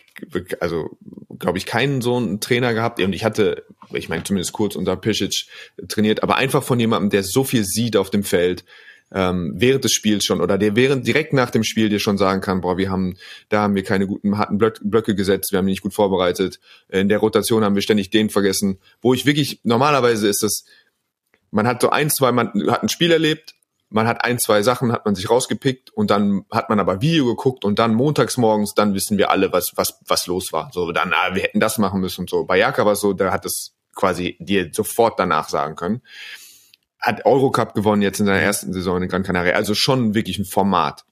[0.60, 0.90] also
[1.38, 3.00] glaube ich, keinen so einen Trainer gehabt.
[3.00, 5.46] Und ich hatte, ich meine, zumindest kurz unter Pisic
[5.88, 8.64] trainiert, aber einfach von jemandem, der so viel sieht auf dem Feld,
[9.14, 12.40] ähm, während des Spiels schon oder der während direkt nach dem Spiel dir schon sagen
[12.40, 13.16] kann, boah, wir haben,
[13.50, 16.60] da haben wir keine guten, harten Blöcke gesetzt, wir haben die nicht gut vorbereitet.
[16.88, 18.78] In der Rotation haben wir ständig den vergessen.
[19.00, 20.64] Wo ich wirklich, normalerweise ist das,
[21.50, 23.54] man hat so ein, zwei, man hat ein Spiel erlebt,
[23.92, 27.26] man hat ein, zwei Sachen, hat man sich rausgepickt und dann hat man aber Video
[27.26, 30.70] geguckt und dann montags morgens, dann wissen wir alle, was, was, was los war.
[30.72, 32.44] So, dann, ah, wir hätten das machen müssen und so.
[32.44, 36.02] Bei Jaka war es so, der hat es quasi dir sofort danach sagen können.
[37.00, 39.54] Hat Eurocup gewonnen jetzt in seiner ersten Saison in Gran Canaria.
[39.54, 41.04] Also schon wirklich ein Format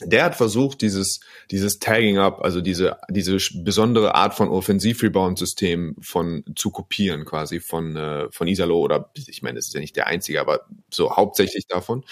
[0.00, 6.44] der hat versucht, dieses, dieses Tagging Up, also diese, diese besondere Art von Offensiv-Rebound-System von,
[6.56, 10.08] zu kopieren quasi von, äh, von Isalo oder, ich meine, das ist ja nicht der
[10.08, 12.04] einzige, aber so hauptsächlich davon.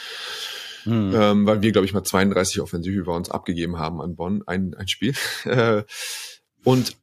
[0.84, 1.12] Hm.
[1.14, 5.14] Ähm, weil wir, glaube ich, mal 32 Offensiv-Rebounds abgegeben haben an Bonn, ein, ein Spiel.
[6.64, 6.96] Und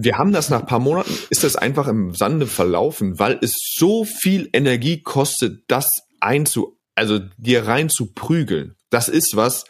[0.00, 4.04] wir haben das nach paar Monaten, ist das einfach im Sande verlaufen, weil es so
[4.04, 8.76] viel Energie kostet, das einzu, also dir rein zu prügeln.
[8.90, 9.64] Das ist was,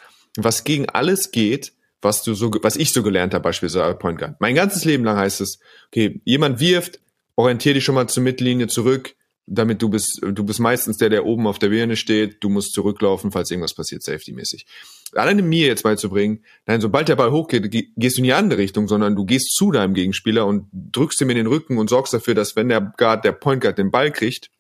[0.44, 4.40] was gegen alles geht, was du so, was ich so gelernt habe, beispielsweise Point Guard.
[4.40, 7.00] Mein ganzes Leben lang heißt es, okay, jemand wirft,
[7.34, 9.14] orientier dich schon mal zur Mittellinie zurück,
[9.50, 12.72] damit du bist, du bist meistens der, der oben auf der Birne steht, du musst
[12.72, 14.66] zurücklaufen, falls irgendwas passiert, safety-mäßig.
[15.12, 18.88] Alleine mir jetzt beizubringen, nein, sobald der Ball hochgeht, gehst du in die andere Richtung,
[18.88, 22.34] sondern du gehst zu deinem Gegenspieler und drückst ihm in den Rücken und sorgst dafür,
[22.34, 24.50] dass wenn der Guard, der Point Guard den Ball kriegt,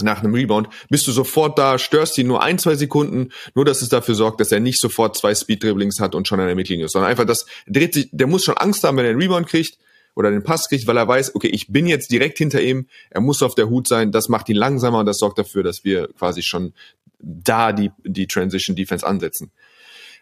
[0.00, 3.82] nach einem Rebound, bist du sofort da, störst ihn nur ein, zwei Sekunden, nur dass
[3.82, 6.86] es dafür sorgt, dass er nicht sofort zwei Speed-Dribblings hat und schon an der Mittellinie
[6.86, 9.46] ist, sondern einfach das dreht sich, der muss schon Angst haben, wenn er den Rebound
[9.46, 9.78] kriegt
[10.14, 13.20] oder den Pass kriegt, weil er weiß, okay, ich bin jetzt direkt hinter ihm, er
[13.20, 16.08] muss auf der Hut sein, das macht ihn langsamer und das sorgt dafür, dass wir
[16.18, 16.72] quasi schon
[17.18, 19.52] da die, die Transition Defense ansetzen.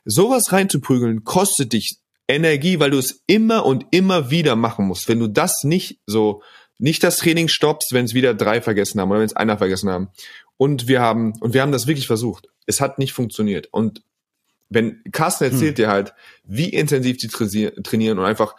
[0.05, 5.09] Sowas reinzuprügeln kostet dich Energie, weil du es immer und immer wieder machen musst.
[5.09, 6.43] Wenn du das nicht so
[6.81, 9.91] nicht das Training stoppst, wenn es wieder drei vergessen haben oder wenn es einer vergessen
[9.91, 10.09] haben.
[10.57, 12.49] Und wir haben, und wir haben das wirklich versucht.
[12.67, 13.69] Es hat nicht funktioniert.
[13.71, 14.03] Und
[14.69, 15.75] wenn Carsten erzählt hm.
[15.75, 16.15] dir halt,
[16.45, 18.57] wie intensiv die trainieren und einfach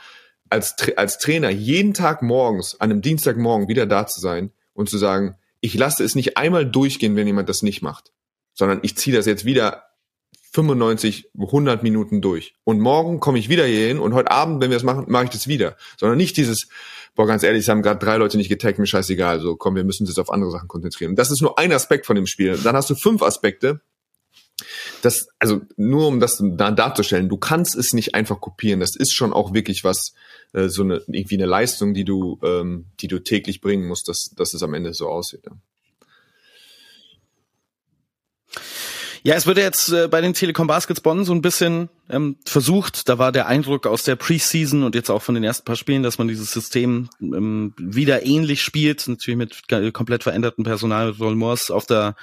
[0.50, 4.98] als, als Trainer jeden Tag morgens, an einem Dienstagmorgen wieder da zu sein und zu
[4.98, 8.12] sagen, ich lasse es nicht einmal durchgehen, wenn jemand das nicht macht,
[8.54, 9.86] sondern ich ziehe das jetzt wieder
[10.54, 12.56] 95, 100 Minuten durch.
[12.66, 15.26] Und morgen komme ich wieder hier hin und heute Abend, wenn wir das machen, mache
[15.26, 15.78] ich das wieder.
[15.98, 16.68] Sondern nicht dieses,
[17.16, 19.84] boah, ganz ehrlich, es haben gerade drei Leute nicht getaggt, mir scheißegal, so komm, wir
[19.84, 21.16] müssen uns jetzt auf andere Sachen konzentrieren.
[21.16, 22.58] Das ist nur ein Aspekt von dem Spiel.
[22.58, 23.82] Dann hast du fünf Aspekte.
[25.02, 28.80] Das, also nur um das da darzustellen, du kannst es nicht einfach kopieren.
[28.80, 30.14] Das ist schon auch wirklich was,
[30.54, 34.32] äh, so eine irgendwie eine Leistung, die du, ähm, die du täglich bringen musst, dass,
[34.36, 35.42] dass es am Ende so aussieht.
[35.46, 35.54] Ja.
[39.24, 43.08] Ja, es wurde jetzt äh, bei den Telekom Baskets Bonn so ein bisschen ähm, versucht.
[43.08, 46.02] Da war der Eindruck aus der Preseason und jetzt auch von den ersten paar Spielen,
[46.02, 51.36] dass man dieses System ähm, wieder ähnlich spielt, natürlich mit komplett verändertem Personal, mit Roll
[51.36, 52.16] Morse auf der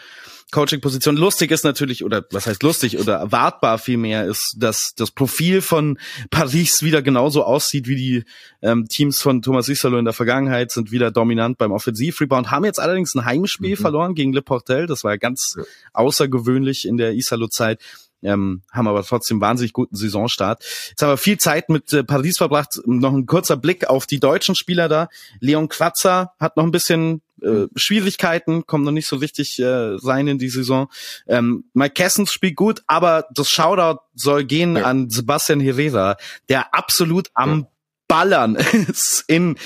[0.51, 1.17] Coaching-Position.
[1.17, 5.99] Lustig ist natürlich, oder was heißt lustig, oder erwartbar vielmehr ist, dass das Profil von
[6.31, 8.25] Paris wieder genauso aussieht wie die
[8.63, 12.81] ähm, Teams von Thomas Isalo in der Vergangenheit, sind wieder dominant beim Offensivrebound, haben jetzt
[12.81, 13.81] allerdings ein Heimspiel mhm.
[13.81, 14.87] verloren gegen Le Portel.
[14.87, 15.65] Das war ganz ja.
[15.93, 17.81] außergewöhnlich in der Isalo-Zeit
[18.23, 20.65] ähm, haben aber trotzdem wahnsinnig guten Saisonstart.
[20.91, 22.81] Jetzt haben wir viel Zeit mit äh, Paris verbracht.
[22.87, 25.09] Noch ein kurzer Blick auf die deutschen Spieler da.
[25.41, 30.27] Leon Quatzer hat noch ein bisschen äh, Schwierigkeiten, kommt noch nicht so richtig äh, rein
[30.29, 30.89] in die Saison.
[31.27, 34.85] Ähm, Mike Kessens spielt gut, aber das Shoutout soll gehen ja.
[34.85, 36.17] an Sebastian Herrera,
[36.49, 37.67] der absolut am ja.
[38.09, 38.57] Ballern
[38.89, 39.57] ist in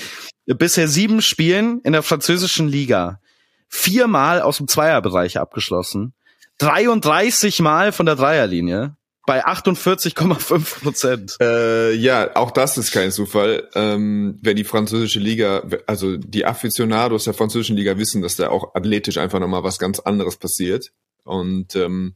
[0.45, 3.19] bisher sieben Spielen in der französischen Liga.
[3.67, 6.13] Viermal aus dem Zweierbereich abgeschlossen
[6.59, 11.37] 33 Mal von der Dreierlinie bei 48,5 Prozent.
[11.39, 13.69] Äh, ja, auch das ist kein Zufall.
[13.73, 18.75] Ähm, wenn die französische Liga, also die Aficionados der französischen Liga wissen, dass da auch
[18.75, 20.91] athletisch einfach nochmal was ganz anderes passiert.
[21.23, 22.15] Und ähm,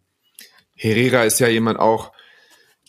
[0.76, 2.12] Herrera ist ja jemand auch,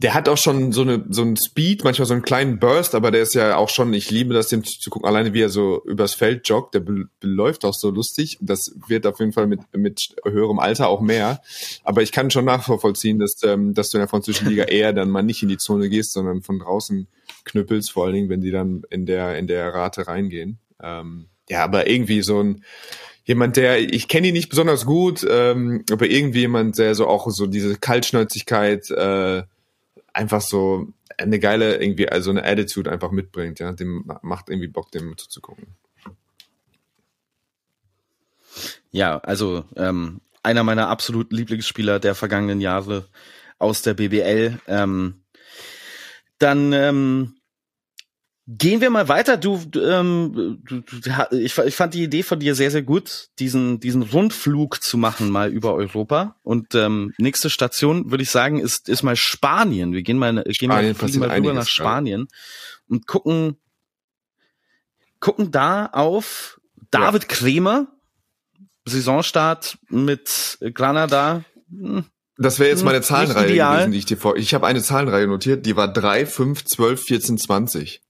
[0.00, 3.10] der hat auch schon so eine so einen Speed, manchmal so einen kleinen Burst, aber
[3.10, 5.82] der ist ja auch schon, ich liebe das dem zu gucken, alleine wie er so
[5.84, 6.84] übers Feld joggt, der
[7.20, 8.38] beläuft auch so lustig.
[8.40, 11.42] Das wird auf jeden Fall mit mit höherem Alter auch mehr,
[11.82, 15.10] aber ich kann schon nachvollziehen, dass ähm, dass du in der französischen Liga eher dann
[15.10, 17.08] mal nicht in die Zone gehst, sondern von draußen
[17.44, 20.58] knüppelst, vor allen Dingen, wenn die dann in der in der Rate reingehen.
[20.80, 22.64] Ähm, ja, aber irgendwie so ein
[23.24, 27.28] jemand, der, ich kenne ihn nicht besonders gut, ähm, aber irgendwie jemand, der so auch
[27.30, 29.42] so diese Kaltschnäuzigkeit äh,
[30.12, 34.90] einfach so eine geile, irgendwie, also eine Attitude einfach mitbringt, ja, dem macht irgendwie Bock,
[34.90, 35.66] dem zuzugucken.
[38.90, 43.08] Ja, also ähm, einer meiner absoluten Lieblingsspieler der vergangenen Jahre
[43.58, 44.58] aus der BBL.
[44.66, 45.22] Ähm,
[46.38, 47.34] dann ähm,
[48.50, 49.36] Gehen wir mal weiter.
[49.36, 53.78] Du, ähm, du, du, ich, ich fand die Idee von dir sehr, sehr gut, diesen,
[53.78, 56.36] diesen Rundflug zu machen mal über Europa.
[56.44, 59.92] Und ähm, nächste Station, würde ich sagen, ist, ist mal Spanien.
[59.92, 62.36] Wir gehen mal, gehen mal, fliegen mal rüber nach Spanien ja.
[62.88, 63.58] und gucken,
[65.20, 66.58] gucken da auf
[66.90, 67.28] David ja.
[67.28, 67.88] Kremer,
[68.86, 71.44] Saisonstart mit Granada.
[71.68, 72.06] Hm,
[72.38, 74.36] das wäre jetzt meine Zahlenreihe gewesen, die ich dir vor.
[74.36, 78.00] Ich habe eine Zahlenreihe notiert, die war 3, 5, 12, 14, 20.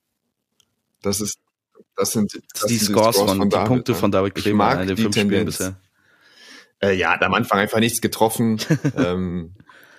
[1.02, 1.38] Das ist,
[1.96, 4.34] das sind, das die, sind Scores die Scores von, von David, die Punkte von David
[4.34, 5.54] Kleber in den fünf Tendenz.
[5.54, 5.80] Spielen bisher.
[6.80, 8.60] Äh, ja, am Anfang einfach nichts getroffen,
[8.96, 9.54] ähm,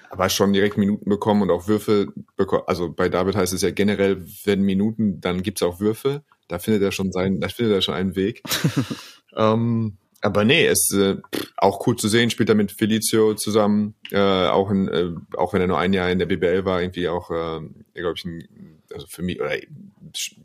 [0.10, 2.64] aber schon direkt Minuten bekommen und auch Würfe bekommen.
[2.68, 6.24] Also bei David heißt es ja generell, wenn Minuten, dann gibt's auch Würfe.
[6.48, 8.42] Da findet er schon seinen, da findet er schon einen Weg.
[9.36, 11.18] ähm, aber nee, es ist äh,
[11.58, 15.62] auch cool zu sehen, spielt er mit Felicio zusammen, äh, auch in, äh, auch wenn
[15.62, 17.62] er nur ein Jahr in der BBL war, irgendwie auch, äh,
[17.94, 19.56] glaube ich, ein, also für mich oder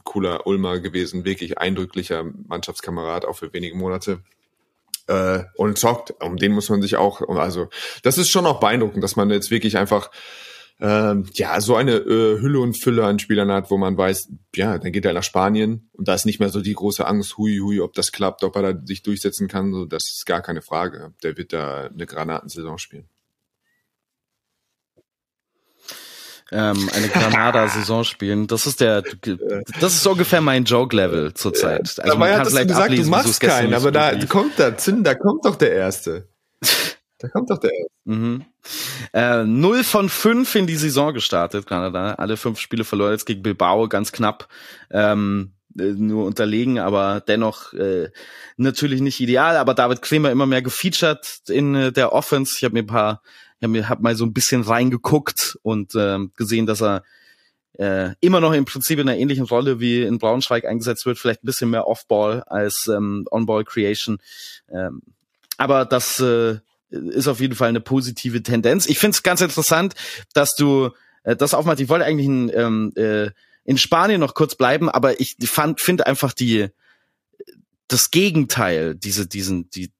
[0.04, 4.22] cooler Ulmer gewesen, wirklich eindrücklicher Mannschaftskamerad, auch für wenige Monate.
[5.06, 7.68] Äh, und zockt, um den muss man sich auch, also
[8.02, 10.10] das ist schon auch beeindruckend, dass man jetzt wirklich einfach
[10.80, 14.78] ähm, ja, so eine äh, Hülle und Fülle an Spielern hat, wo man weiß, ja,
[14.78, 17.58] dann geht er nach Spanien und da ist nicht mehr so die große Angst, hui,
[17.58, 20.62] hui, ob das klappt, ob er da sich durchsetzen kann, so, das ist gar keine
[20.62, 21.14] Frage.
[21.22, 23.08] Der wird da eine Granatensaison spielen.
[26.52, 28.46] Ähm, eine Granada-Saison spielen.
[28.46, 29.02] Das ist der,
[29.80, 31.98] das ist ungefähr mein Joke-Level zurzeit.
[31.98, 35.14] Also Dabei hattest du gesagt, ablesen, du machst keinen, aber da kommt da, Zinn, da
[35.14, 36.28] kommt doch der Erste.
[37.18, 37.90] Da kommt doch der Erste.
[38.04, 38.44] Mhm.
[39.12, 42.14] Äh, 0 von 5 in die Saison gestartet, Kanada.
[42.14, 44.48] Alle fünf Spiele verloren jetzt gegen Bilbao, ganz knapp.
[44.90, 48.10] Ähm, äh, nur unterlegen, aber dennoch äh,
[48.56, 49.56] natürlich nicht ideal.
[49.56, 52.54] Aber David Kremer immer mehr gefeatured in äh, der Offense.
[52.56, 53.22] Ich habe mir ein paar
[53.60, 57.02] ich habe hab mal so ein bisschen reingeguckt und ähm, gesehen, dass er
[57.78, 61.42] äh, immer noch im Prinzip in einer ähnlichen Rolle wie in Braunschweig eingesetzt wird, vielleicht
[61.42, 64.18] ein bisschen mehr Off-Ball als ähm, On-Ball-Creation.
[64.70, 65.02] Ähm,
[65.56, 66.58] aber das äh,
[66.90, 68.86] ist auf jeden Fall eine positive Tendenz.
[68.86, 69.94] Ich finde es ganz interessant,
[70.34, 70.90] dass du
[71.24, 71.80] äh, das aufmachst.
[71.80, 73.30] Ich wollte eigentlich in, ähm, äh,
[73.64, 76.68] in Spanien noch kurz bleiben, aber ich fand finde einfach die
[77.88, 79.90] das Gegenteil, diese, diesen, die,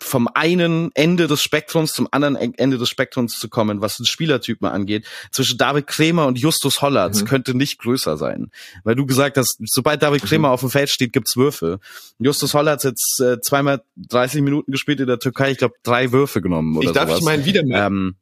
[0.00, 4.66] vom einen Ende des Spektrums zum anderen Ende des Spektrums zu kommen, was den Spielertypen
[4.66, 7.26] angeht, zwischen David Kremer und Justus Hollatz mhm.
[7.26, 8.50] könnte nicht größer sein.
[8.82, 10.28] Weil du gesagt hast, sobald David mhm.
[10.28, 10.54] Kremer mhm.
[10.54, 11.80] auf dem Feld steht, gibt's Würfe.
[12.18, 16.40] Justus Hollatz jetzt äh, zweimal 30 Minuten gespielt in der Türkei, ich glaube drei Würfe
[16.40, 17.18] genommen oder Ich darf sowas.
[17.20, 18.16] ich meinen wieder ähm,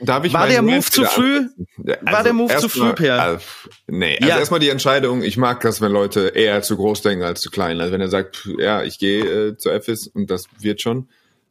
[0.00, 1.48] Darf ich war der Move zu früh?
[1.76, 3.20] Also war der Move zu früh, Per?
[3.20, 3.44] Also,
[3.86, 4.38] nee, also ja.
[4.38, 7.80] erstmal die Entscheidung, ich mag das, wenn Leute eher zu groß denken als zu klein.
[7.80, 11.08] Also wenn er sagt, ja, ich gehe äh, zu FS und das wird schon,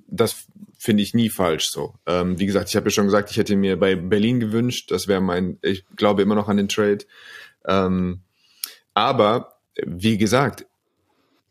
[0.07, 0.47] das
[0.77, 1.93] finde ich nie falsch so.
[2.07, 5.07] Ähm, wie gesagt, ich habe ja schon gesagt, ich hätte mir bei Berlin gewünscht, das
[5.07, 7.05] wäre mein, ich glaube immer noch an den Trade.
[7.67, 8.21] Ähm,
[8.93, 10.65] aber, wie gesagt,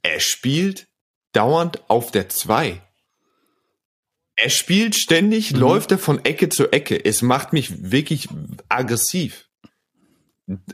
[0.02, 0.88] er spielt
[1.32, 2.82] dauernd auf der zwei.
[4.40, 5.58] Er spielt ständig, mhm.
[5.58, 7.04] läuft er von Ecke zu Ecke.
[7.04, 8.28] Es macht mich wirklich
[8.68, 9.48] aggressiv.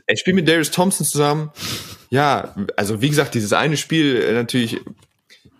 [0.05, 1.51] Er spielt mit Darius Thompson zusammen.
[2.11, 4.79] Ja, also wie gesagt, dieses eine Spiel äh, natürlich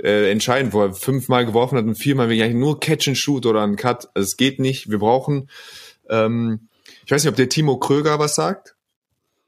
[0.04, 3.64] äh, entscheidend, wo er fünfmal geworfen hat und viermal wirklich nur Catch and Shoot oder
[3.64, 4.08] ein Cut.
[4.14, 4.92] Also es geht nicht.
[4.92, 5.50] Wir brauchen,
[6.08, 6.70] ähm,
[7.06, 8.76] ich weiß nicht, ob der Timo Kröger was sagt.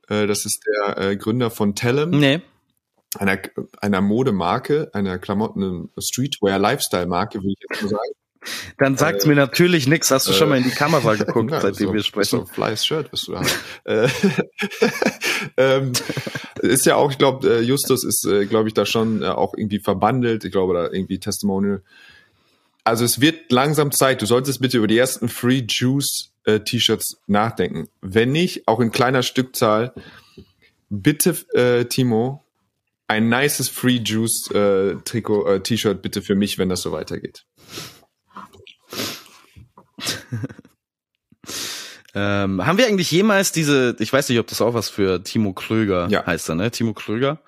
[0.10, 2.10] Äh, das ist der äh, Gründer von Tellem.
[2.10, 2.42] Nee.
[3.20, 3.38] Einer,
[3.82, 8.14] einer Modemarke, einer Klamotten, Streetwear-Lifestyle-Marke, würde ich jetzt mal sagen.
[8.78, 10.12] Dann sagt äh, mir natürlich nichts.
[10.12, 12.40] Hast du äh, schon mal in die Kamera geguckt, na, seitdem so, wir sprechen?
[12.40, 13.42] So flyes Shirt bist du da.
[13.86, 14.10] Äh,
[15.58, 15.94] ähm,
[16.62, 19.54] ist ja auch, ich glaube, äh, Justus ist, äh, glaube ich, da schon äh, auch
[19.56, 20.46] irgendwie verbandelt.
[20.46, 21.82] Ich glaube, da irgendwie Testimonial.
[22.84, 24.22] Also es wird langsam Zeit.
[24.22, 27.90] Du solltest bitte über die ersten Free Juice äh, T-Shirts nachdenken.
[28.02, 29.94] Wenn nicht, auch in kleiner Stückzahl,
[30.90, 32.44] bitte, äh, Timo,
[33.08, 37.46] ein nices Free Juice äh, Trikot, äh, T-Shirt bitte für mich, wenn das so weitergeht.
[42.14, 45.54] Ähm, haben wir eigentlich jemals diese, ich weiß nicht, ob das auch was für Timo
[45.54, 46.26] Kröger ja.
[46.26, 46.72] heißt, da, ne?
[46.72, 47.42] Timo Kröger.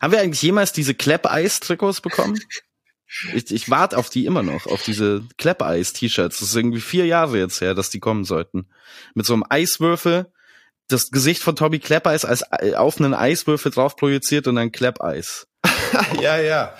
[0.00, 2.40] Haben wir eigentlich jemals diese Clap-Eis-Trikots bekommen?
[3.34, 6.40] ich, ich warte auf die immer noch, auf diese Clap-Eis-T-Shirts.
[6.40, 8.68] Das ist irgendwie vier Jahre jetzt her, dass die kommen sollten.
[9.14, 10.32] Mit so einem Eiswürfel,
[10.88, 15.46] das Gesicht von Toby Clap-Eis als äh, auf einen Eiswürfel drauf projiziert und dann Clap-Eis.
[16.20, 16.74] ja, ja.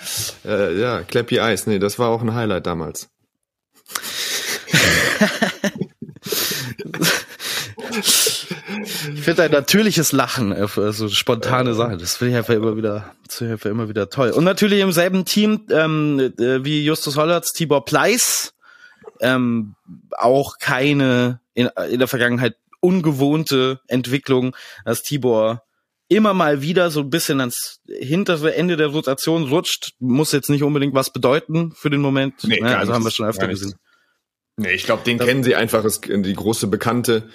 [0.44, 1.66] Äh, ja, Clappy Eis.
[1.66, 3.11] Nee, das war auch ein Highlight damals
[9.14, 13.42] ich finde ein natürliches Lachen, also spontane Sache, das finde ich einfach immer wieder, ich
[13.42, 14.30] einfach immer wieder toll.
[14.30, 18.54] Und natürlich im selben Team ähm, äh, wie Justus Hollertz, Tibor Pleiss,
[19.20, 19.74] ähm,
[20.12, 25.62] auch keine in, in der Vergangenheit ungewohnte Entwicklung, dass Tibor
[26.08, 30.62] immer mal wieder so ein bisschen ans hintere Ende der Rotation rutscht, muss jetzt nicht
[30.62, 32.34] unbedingt was bedeuten für den Moment.
[32.44, 32.76] Nee, ne?
[32.76, 33.74] Also haben wir schon öfter gesehen.
[34.56, 37.28] Nee, ich glaube, den das kennen sie einfach, ist die große Bekannte.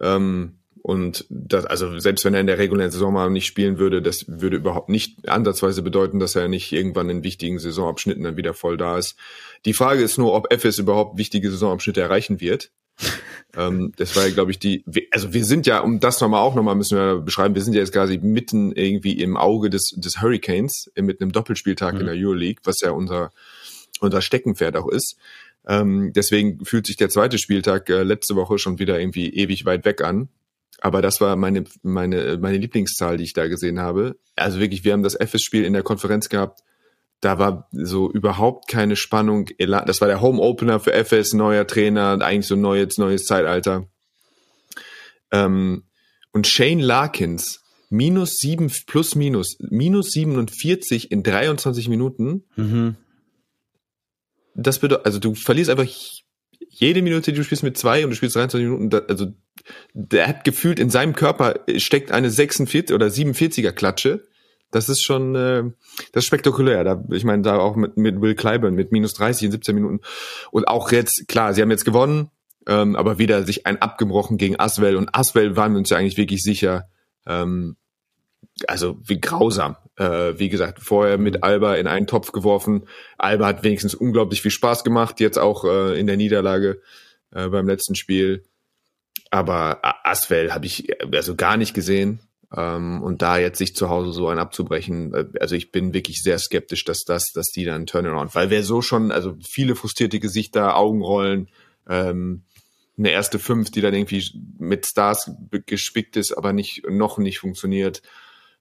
[0.00, 4.02] Ähm, und das, also selbst wenn er in der regulären Saison mal nicht spielen würde,
[4.02, 8.52] das würde überhaupt nicht ansatzweise bedeuten, dass er nicht irgendwann in wichtigen Saisonabschnitten dann wieder
[8.52, 9.16] voll da ist.
[9.64, 12.72] Die Frage ist nur, ob FS überhaupt wichtige Saisonabschnitte erreichen wird.
[13.56, 14.84] ähm, das war ja, glaube ich, die.
[15.12, 17.80] Also wir sind ja, um das nochmal auch nochmal müssen wir beschreiben, wir sind ja
[17.80, 22.00] jetzt quasi mitten irgendwie im Auge des, des Hurricanes mit einem Doppelspieltag mhm.
[22.00, 23.30] in der Euroleague, was ja unser
[24.02, 25.16] unser Steckenpferd auch ist.
[25.66, 29.84] Ähm, deswegen fühlt sich der zweite Spieltag äh, letzte Woche schon wieder irgendwie ewig weit
[29.84, 30.28] weg an.
[30.80, 34.16] Aber das war meine, meine, meine Lieblingszahl, die ich da gesehen habe.
[34.34, 36.60] Also wirklich, wir haben das FS-Spiel in der Konferenz gehabt.
[37.20, 39.48] Da war so überhaupt keine Spannung.
[39.58, 43.86] Das war der Home-Opener für FS, neuer Trainer, eigentlich so neues, neues Zeitalter.
[45.30, 45.84] Ähm,
[46.32, 52.42] und Shane Larkins, minus sieben, plus minus, minus 47 in 23 Minuten.
[52.56, 52.96] Mhm
[54.54, 55.86] das bedeutet, also du verlierst einfach
[56.68, 59.26] jede Minute, die du spielst mit zwei und du spielst 23 Minuten, also
[59.92, 64.24] der hat gefühlt in seinem Körper steckt eine 46 oder 47er Klatsche.
[64.70, 65.64] Das ist schon, äh,
[66.12, 66.82] das ist spektakulär.
[66.82, 70.00] Da, ich meine, da auch mit, mit Will Clyburn mit minus 30 in 17 Minuten.
[70.50, 72.30] Und auch jetzt, klar, sie haben jetzt gewonnen,
[72.66, 74.96] ähm, aber wieder sich ein abgebrochen gegen Aswell.
[74.96, 76.88] Und Aswell waren wir uns ja eigentlich wirklich sicher,
[77.26, 77.76] ähm,
[78.66, 79.76] also wie grausam.
[79.96, 82.86] Äh, wie gesagt, vorher mit Alba in einen Topf geworfen.
[83.18, 86.80] Alba hat wenigstens unglaublich viel Spaß gemacht, jetzt auch äh, in der Niederlage
[87.30, 88.44] äh, beim letzten Spiel.
[89.30, 92.20] Aber Aswell habe ich also gar nicht gesehen.
[92.54, 96.22] Ähm, und da jetzt sich zu Hause so ein abzubrechen, äh, also ich bin wirklich
[96.22, 100.20] sehr skeptisch, dass das, dass die dann Turnaround, weil wer so schon, also viele frustrierte
[100.20, 101.48] Gesichter, Augenrollen,
[101.88, 102.42] ähm,
[102.98, 104.22] eine erste Fünf, die dann irgendwie
[104.58, 105.30] mit Stars
[105.64, 108.02] gespickt ist, aber nicht noch nicht funktioniert.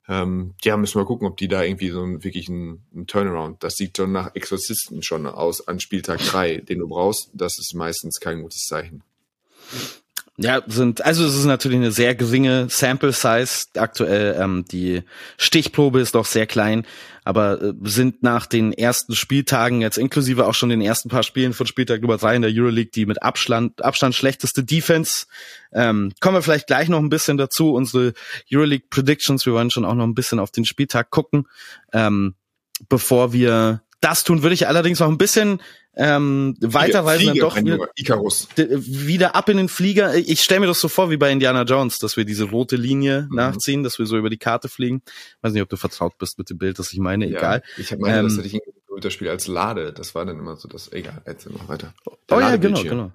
[0.07, 3.63] Ähm, ja, müssen wir gucken, ob die da irgendwie so ein, wirklich ein, ein Turnaround,
[3.63, 7.29] das sieht schon nach Exorzisten schon aus an Spieltag drei, den du brauchst.
[7.33, 9.03] Das ist meistens kein gutes Zeichen.
[10.41, 14.35] Ja, sind, also es ist natürlich eine sehr geringe Sample Size aktuell.
[14.39, 15.03] Ähm, die
[15.37, 16.85] Stichprobe ist doch sehr klein,
[17.23, 21.53] aber äh, sind nach den ersten Spieltagen, jetzt inklusive auch schon den ersten paar Spielen
[21.53, 25.27] von Spieltag Nummer drei in der Euroleague, die mit Abstand, Abstand schlechteste Defense.
[25.73, 27.73] Ähm, kommen wir vielleicht gleich noch ein bisschen dazu.
[27.73, 28.13] Unsere
[28.51, 31.47] Euroleague Predictions, wir wollen schon auch noch ein bisschen auf den Spieltag gucken.
[31.93, 32.33] Ähm,
[32.89, 35.61] bevor wir das tun, würde ich allerdings noch ein bisschen
[35.95, 38.47] ähm, weiterreisen dann doch wieder, Icarus.
[38.55, 40.15] wieder ab in den Flieger.
[40.15, 43.27] Ich stelle mir das so vor wie bei Indiana Jones, dass wir diese rote Linie
[43.29, 43.35] mhm.
[43.35, 45.01] nachziehen, dass wir so über die Karte fliegen.
[45.41, 47.63] Weiß nicht, ob du vertraut bist mit dem Bild, das ich meine, ja, egal.
[47.77, 48.61] Ich habe meine, ähm, das hatte ich
[49.01, 49.93] das Spiel als Lade.
[49.93, 50.91] Das war dann immer so das.
[50.91, 51.93] Egal, erzähl mal weiter.
[52.29, 53.11] Der oh ja, genau, genau.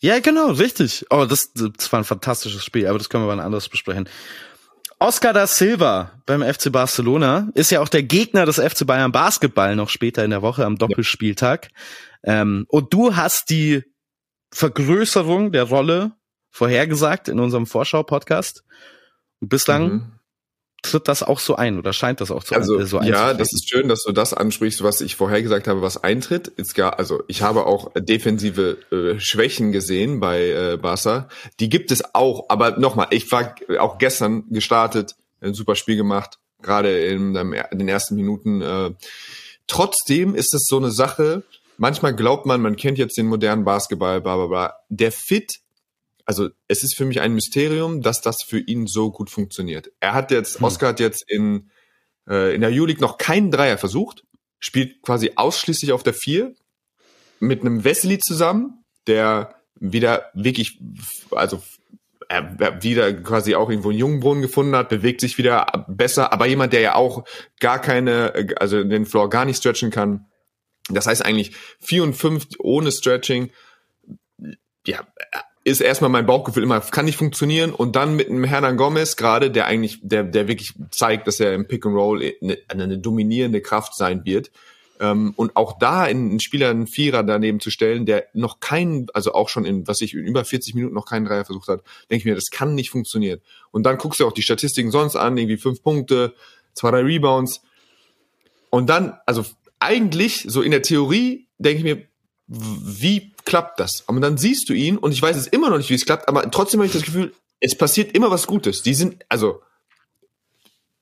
[0.00, 1.06] Ja, genau, richtig.
[1.10, 4.08] Oh, das, das war ein fantastisches Spiel, aber das können wir mal anders besprechen.
[4.98, 9.76] Oscar da Silva beim FC Barcelona ist ja auch der Gegner des FC Bayern Basketball
[9.76, 11.68] noch später in der Woche am Doppelspieltag.
[12.24, 12.42] Ja.
[12.42, 13.82] Ähm, und du hast die
[14.52, 16.12] Vergrößerung der Rolle
[16.50, 18.64] vorhergesagt in unserem Vorschau-Podcast.
[19.40, 20.15] bislang mhm
[20.82, 23.52] tritt das auch so ein oder scheint das auch zu, also, äh, so Ja, das
[23.52, 26.48] ist schön, dass du das ansprichst, was ich vorher gesagt habe, was eintritt.
[26.48, 31.28] Ist gar, also ich habe auch defensive äh, Schwächen gesehen bei äh, Barca.
[31.60, 36.38] Die gibt es auch, aber nochmal, ich war auch gestern gestartet, ein super Spiel gemacht,
[36.62, 38.62] gerade in, in den ersten Minuten.
[38.62, 38.90] Äh,
[39.66, 41.42] trotzdem ist es so eine Sache,
[41.78, 44.74] manchmal glaubt man, man kennt jetzt den modernen Basketball, bla bla bla.
[44.88, 45.60] Der Fit
[46.26, 49.92] also es ist für mich ein Mysterium, dass das für ihn so gut funktioniert.
[50.00, 50.64] Er hat jetzt, hm.
[50.64, 51.70] Oscar hat jetzt in,
[52.28, 54.24] äh, in der U-League noch keinen Dreier versucht,
[54.58, 56.54] spielt quasi ausschließlich auf der Vier
[57.38, 60.80] mit einem Wesley zusammen, der wieder wirklich,
[61.30, 61.62] also
[62.28, 66.72] er wieder quasi auch irgendwo einen Jungbrunnen gefunden hat, bewegt sich wieder besser, aber jemand,
[66.72, 67.24] der ja auch
[67.60, 70.26] gar keine, also den Floor gar nicht stretchen kann.
[70.88, 73.50] Das heißt eigentlich vier und fünf ohne Stretching.
[74.86, 75.06] Ja,
[75.66, 77.72] ist erstmal mein Bauchgefühl immer, kann nicht funktionieren.
[77.72, 81.54] Und dann mit einem Hernan Gomez gerade, der eigentlich, der, der wirklich zeigt, dass er
[81.54, 84.52] im Pick and Roll eine, eine dominierende Kraft sein wird.
[85.00, 89.32] Ähm, und auch da einen Spieler einen Vierer daneben zu stellen, der noch keinen, also
[89.34, 92.20] auch schon in, was ich, in über 40 Minuten noch keinen Dreier versucht hat, denke
[92.20, 93.40] ich mir, das kann nicht funktionieren.
[93.72, 96.32] Und dann guckst du auch die Statistiken sonst an, irgendwie fünf Punkte,
[96.74, 97.60] zwei, drei Rebounds.
[98.70, 99.44] Und dann, also
[99.80, 102.06] eigentlich, so in der Theorie, denke ich mir,
[102.48, 104.02] wie klappt das?
[104.02, 106.28] Und dann siehst du ihn und ich weiß es immer noch nicht, wie es klappt,
[106.28, 108.82] aber trotzdem habe ich das Gefühl, es passiert immer was Gutes.
[108.82, 109.62] Die sind, also,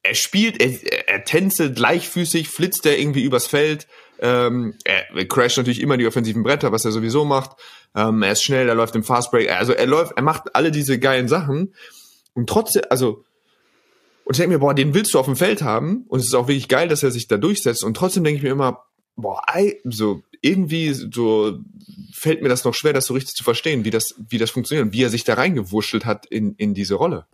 [0.02, 3.86] er spielt, er, er tänzelt leichtfüßig, flitzt er irgendwie übers Feld,
[4.20, 7.56] ähm, er crasht natürlich immer die offensiven Bretter, was er sowieso macht.
[7.94, 10.98] Ähm, er ist schnell, er läuft im Fastbreak, also er läuft, er macht alle diese
[10.98, 11.74] geilen Sachen
[12.32, 13.24] und trotzdem, also
[14.24, 16.34] und ich denke mir, boah, den willst du auf dem Feld haben und es ist
[16.34, 18.84] auch wirklich geil, dass er sich da durchsetzt und trotzdem denke ich mir immer,
[19.16, 19.42] boah,
[19.84, 21.58] so irgendwie so
[22.12, 24.86] fällt mir das noch schwer, das so richtig zu verstehen, wie das, wie das funktioniert
[24.86, 27.26] und wie er sich da reingewurschtelt hat in, in diese Rolle.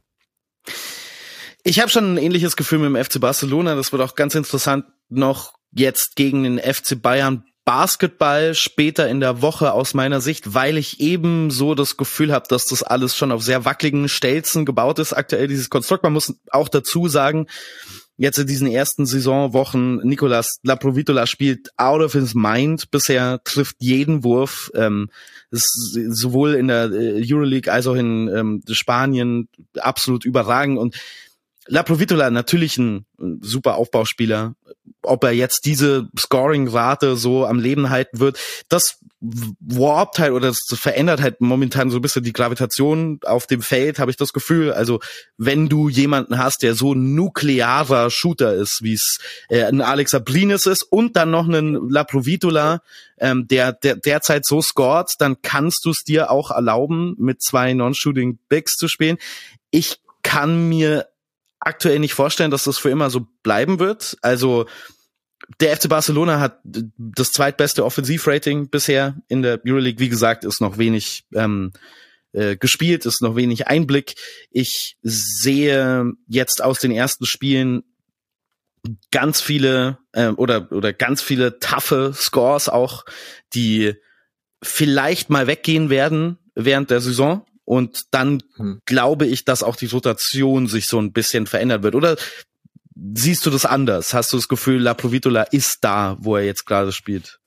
[1.64, 3.74] Ich habe schon ein ähnliches Gefühl mit dem FC Barcelona.
[3.74, 9.42] Das wird auch ganz interessant noch jetzt gegen den FC Bayern Basketball später in der
[9.42, 13.32] Woche aus meiner Sicht, weil ich eben so das Gefühl habe, dass das alles schon
[13.32, 16.04] auf sehr wackeligen Stelzen gebaut ist, aktuell dieses Konstrukt.
[16.04, 17.46] Man muss auch dazu sagen,
[18.20, 24.22] jetzt in diesen ersten Saisonwochen, Nicolas Laprovitola spielt out of his mind bisher, trifft jeden
[24.24, 25.08] Wurf, ähm,
[25.50, 29.48] ist sowohl in der äh, Euroleague als auch in ähm, Spanien
[29.78, 30.96] absolut überragend und
[31.66, 33.06] Laprovitola natürlich ein
[33.40, 34.54] super Aufbauspieler.
[35.02, 40.60] Ob er jetzt diese Scoring-Rate so am Leben halten wird, das warpt halt oder das
[40.72, 44.72] verändert halt momentan so ein bisschen die Gravitation auf dem Feld, habe ich das Gefühl.
[44.72, 45.00] Also
[45.36, 49.18] wenn du jemanden hast, der so nuklearer Shooter ist, wie es
[49.50, 52.80] äh, ein Alex Abrinis ist und dann noch einen Laprovitola,
[53.18, 57.74] ähm, der, der derzeit so scored, dann kannst du es dir auch erlauben, mit zwei
[57.74, 59.18] Non-Shooting Bigs zu spielen.
[59.70, 61.08] Ich kann mir
[61.60, 64.16] aktuell nicht vorstellen, dass das für immer so bleiben wird.
[64.22, 64.66] Also
[65.60, 70.00] der FC Barcelona hat das zweitbeste Offensivrating bisher in der Euroleague.
[70.00, 71.72] Wie gesagt, ist noch wenig ähm,
[72.32, 74.14] äh, gespielt, ist noch wenig Einblick.
[74.50, 77.82] Ich sehe jetzt aus den ersten Spielen
[79.10, 83.04] ganz viele äh, oder oder ganz viele taffe Scores auch,
[83.52, 83.94] die
[84.62, 87.44] vielleicht mal weggehen werden während der Saison.
[87.64, 88.80] Und dann hm.
[88.84, 91.94] glaube ich, dass auch die Rotation sich so ein bisschen verändern wird.
[91.94, 92.16] Oder
[92.94, 94.14] siehst du das anders?
[94.14, 97.40] Hast du das Gefühl, La Provitola ist da, wo er jetzt gerade spielt?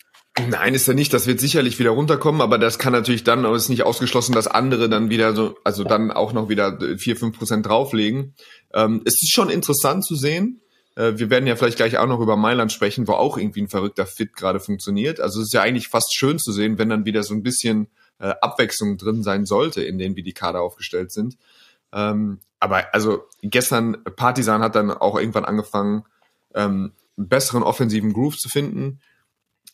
[0.49, 1.13] Nein, ist er nicht.
[1.13, 4.33] Das wird sicherlich wieder runterkommen, aber das kann natürlich dann, aber es ist nicht ausgeschlossen,
[4.33, 8.33] dass andere dann wieder so, also dann auch noch wieder vier, fünf Prozent drauflegen.
[8.73, 10.61] Ähm, es ist schon interessant zu sehen.
[10.95, 13.69] Äh, wir werden ja vielleicht gleich auch noch über Mailand sprechen, wo auch irgendwie ein
[13.69, 15.19] verrückter Fit gerade funktioniert.
[15.19, 17.89] Also es ist ja eigentlich fast schön zu sehen, wenn dann wieder so ein bisschen
[18.17, 21.37] äh, Abwechslung drin sein sollte, in denen wie die Kader aufgestellt sind.
[21.91, 26.05] Ähm, aber also gestern, Partisan hat dann auch irgendwann angefangen,
[26.55, 29.01] ähm, besseren offensiven Groove zu finden.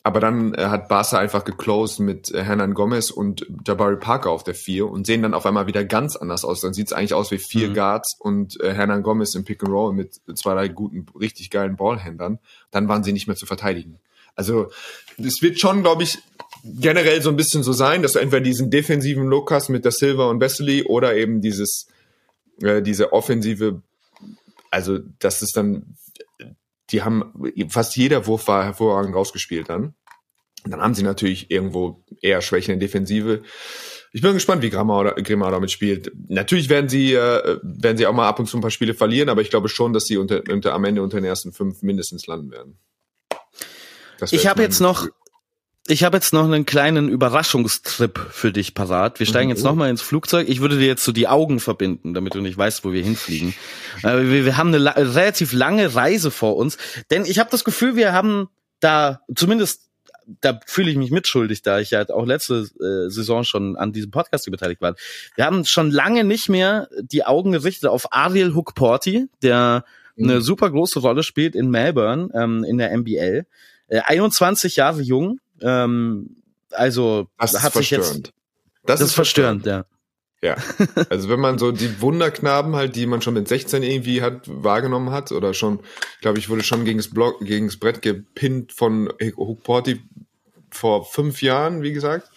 [0.02, 4.42] Aber dann äh, hat Barca einfach geclosed mit äh, Hernan Gomez und Jabari Parker auf
[4.42, 6.62] der vier und sehen dann auf einmal wieder ganz anders aus.
[6.62, 7.74] Dann sieht es eigentlich aus wie vier mhm.
[7.74, 11.76] Guards und äh, Hernan Gomez im Pick and Roll mit zwei, drei guten, richtig geilen
[11.76, 12.40] Ballhändlern.
[12.72, 14.00] Dann waren sie nicht mehr zu verteidigen.
[14.34, 14.68] Also
[15.16, 16.18] es wird schon, glaube ich,
[16.64, 19.92] generell so ein bisschen so sein, dass du entweder diesen defensiven Look hast mit der
[19.92, 21.86] Silver und Vesely oder eben dieses
[22.62, 23.82] äh, diese offensive,
[24.70, 25.96] also das ist dann
[26.90, 27.32] die haben
[27.68, 29.94] fast jeder Wurf war hervorragend rausgespielt dann.
[30.64, 33.42] Und dann haben sie natürlich irgendwo eher Schwächen in Defensive.
[34.12, 36.12] Ich bin gespannt, wie Grimau, Grimau damit spielt.
[36.28, 39.28] Natürlich werden sie, äh, werden sie auch mal ab und zu ein paar Spiele verlieren,
[39.28, 42.26] aber ich glaube schon, dass sie unter, unter am Ende unter den ersten fünf mindestens
[42.26, 42.78] landen werden.
[44.32, 45.08] Ich habe jetzt noch,
[45.90, 49.18] ich habe jetzt noch einen kleinen Überraschungstrip für dich parat.
[49.18, 49.68] Wir steigen jetzt oh.
[49.68, 50.48] nochmal ins Flugzeug.
[50.48, 53.54] Ich würde dir jetzt so die Augen verbinden, damit du nicht weißt, wo wir hinfliegen.
[54.02, 56.78] Äh, wir, wir, haben eine la relativ lange Reise vor uns,
[57.10, 58.48] denn ich habe das Gefühl, wir haben
[58.80, 59.90] da zumindest
[60.40, 64.10] da fühle ich mich mitschuldig, da ich ja auch letzte äh, Saison schon an diesem
[64.10, 64.94] Podcast beteiligt war.
[65.34, 69.84] Wir haben schon lange nicht mehr die Augen gerichtet auf Ariel Hookporty, der
[70.16, 70.30] mhm.
[70.30, 73.44] eine super große Rolle spielt in Melbourne ähm, in der NBL.
[73.88, 76.36] Äh, 21 Jahre jung, ähm,
[76.70, 78.32] also das hat sich jetzt.
[78.84, 79.84] Das, das ist verstörend, ja.
[80.42, 80.56] Ja,
[81.10, 85.10] also wenn man so die Wunderknaben halt, die man schon mit 16 irgendwie hat, wahrgenommen
[85.10, 85.80] hat oder schon,
[86.22, 90.00] glaube ich, wurde schon gegen das Block, gegen das Brett gepinnt von Hook Porty
[90.70, 92.30] vor fünf Jahren, wie gesagt,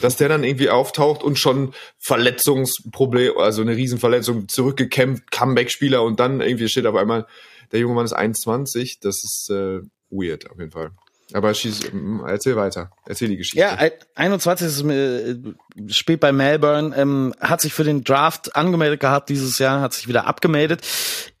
[0.00, 6.40] dass der dann irgendwie auftaucht und schon Verletzungsproblem, also eine Riesenverletzung, zurückgekämpft, Comeback-Spieler und dann
[6.40, 7.26] irgendwie steht auf einmal,
[7.72, 10.92] der junge Mann ist 21, das ist äh, weird auf jeden Fall.
[11.34, 11.92] Aber schieß,
[12.26, 12.90] erzähl weiter.
[13.06, 13.58] Erzähl die Geschichte.
[13.58, 13.78] Ja,
[14.14, 15.36] 21 ist, äh,
[15.88, 20.08] spielt bei Melbourne, ähm, hat sich für den Draft angemeldet gehabt dieses Jahr, hat sich
[20.08, 20.82] wieder abgemeldet.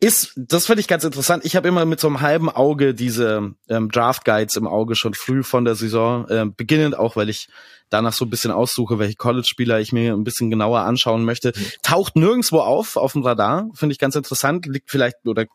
[0.00, 1.44] Ist, das finde ich ganz interessant.
[1.44, 5.14] Ich habe immer mit so einem halben Auge diese ähm, Draft Guides im Auge schon
[5.14, 7.48] früh von der Saison, äh, beginnend auch, weil ich
[7.92, 11.52] danach so ein bisschen aussuche, welche College-Spieler ich mir ein bisschen genauer anschauen möchte.
[11.54, 11.66] Mhm.
[11.82, 13.68] Taucht nirgendwo auf, auf dem Radar.
[13.74, 14.66] Finde ich ganz interessant.
[14.66, 15.46] Liegt vielleicht, oder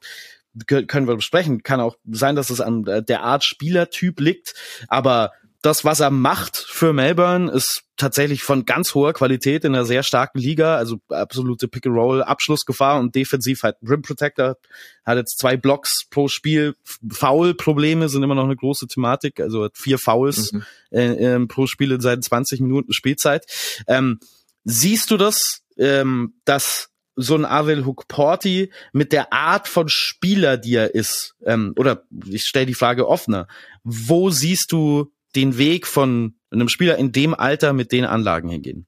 [0.65, 1.63] können wir besprechen.
[1.63, 4.53] Kann auch sein, dass es an der Art Spielertyp liegt,
[4.87, 5.31] aber
[5.61, 10.03] das, was er macht für Melbourne, ist tatsächlich von ganz hoher Qualität in einer sehr
[10.03, 14.57] starken Liga, also absolute Pick-and-Roll, Abschlussgefahr und defensiv halt Rim Protector,
[15.03, 16.75] hat jetzt zwei Blocks pro Spiel,
[17.11, 20.63] Foul-Probleme sind immer noch eine große Thematik, also hat vier Fouls mhm.
[20.91, 23.45] äh, äh, pro Spiel in seinen 20 Minuten Spielzeit.
[23.87, 24.19] Ähm,
[24.63, 30.75] siehst du das, ähm, dass so ein Avel Hukporti mit der Art von Spieler, die
[30.75, 33.47] er ist, ähm, oder ich stelle die Frage offener,
[33.83, 38.85] wo siehst du den Weg von einem Spieler in dem Alter mit den Anlagen hingehen?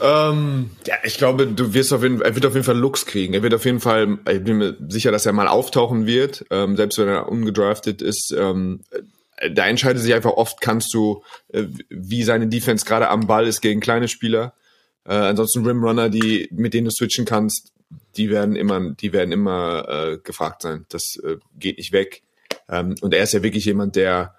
[0.00, 3.06] Ähm, ja, ich glaube, du wirst auf jeden Fall, er wird auf jeden Fall Looks
[3.06, 3.34] kriegen.
[3.34, 6.76] Er wird auf jeden Fall, ich bin mir sicher, dass er mal auftauchen wird, ähm,
[6.76, 8.34] selbst wenn er ungedraftet ist.
[8.36, 8.80] Ähm,
[9.50, 13.60] da entscheidet sich einfach oft, kannst du, äh, wie seine Defense gerade am Ball ist
[13.60, 14.54] gegen kleine Spieler.
[15.04, 17.72] Äh, ansonsten Rimrunner, die mit denen du switchen kannst,
[18.16, 20.86] die werden immer, die werden immer äh, gefragt sein.
[20.88, 22.22] Das äh, geht nicht weg.
[22.68, 24.34] Ähm, und er ist ja wirklich jemand, der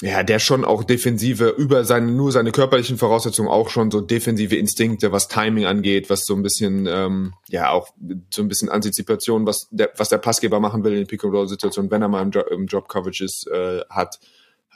[0.00, 4.54] ja, der schon auch defensive über seine nur seine körperlichen Voraussetzungen auch schon so defensive
[4.54, 7.88] Instinkte, was Timing angeht, was so ein bisschen ähm, ja auch
[8.32, 11.48] so ein bisschen Antizipation, was der was der Passgeber machen will in Pick and Roll
[11.48, 14.20] Situation, wenn er mal im, jo im Job Coverage ist, äh, hat.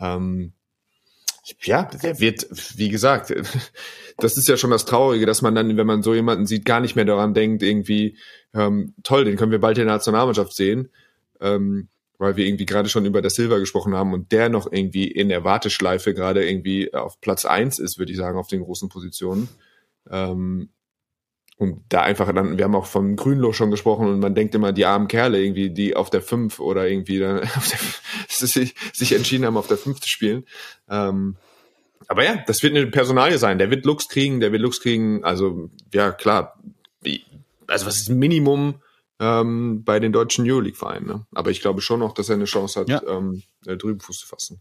[0.00, 0.54] Ähm,
[1.62, 3.34] ja, der wird, wie gesagt,
[4.18, 6.80] das ist ja schon das Traurige, dass man dann, wenn man so jemanden sieht, gar
[6.80, 8.16] nicht mehr daran denkt, irgendwie,
[8.55, 10.90] ähm, toll, den können wir bald in der Nationalmannschaft sehen,
[11.40, 11.88] ähm,
[12.18, 15.28] weil wir irgendwie gerade schon über das Silber gesprochen haben und der noch irgendwie in
[15.28, 19.49] der Warteschleife gerade irgendwie auf Platz eins ist, würde ich sagen, auf den großen Positionen.
[20.09, 20.68] Ähm,
[21.62, 24.72] und da einfach dann, wir haben auch vom Grünloch schon gesprochen und man denkt immer,
[24.72, 27.36] die armen Kerle irgendwie, die auf der 5 oder irgendwie dann
[28.40, 30.44] der, sich, sich entschieden haben, auf der 5 zu spielen.
[30.90, 31.36] Ähm,
[32.08, 33.58] aber ja, das wird eine Personalie sein.
[33.58, 35.22] Der wird Lux kriegen, der wird Lux kriegen.
[35.24, 36.58] Also, ja, klar.
[37.68, 38.74] Also, was ist Minimum
[39.20, 41.06] ähm, bei den deutschen Euroleague-Vereinen?
[41.06, 41.26] Ne?
[41.32, 43.00] Aber ich glaube schon noch, dass er eine Chance hat, ja.
[43.08, 44.60] ähm, drüben Fuß zu fassen.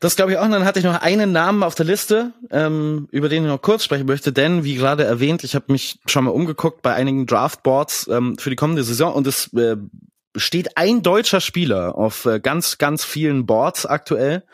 [0.00, 0.44] Das glaube ich auch.
[0.44, 3.60] Und dann hatte ich noch einen Namen auf der Liste, ähm, über den ich noch
[3.60, 7.26] kurz sprechen möchte, denn wie gerade erwähnt, ich habe mich schon mal umgeguckt bei einigen
[7.26, 9.76] Draftboards ähm, für die kommende Saison und es äh,
[10.36, 14.44] steht ein deutscher Spieler auf äh, ganz, ganz vielen Boards aktuell.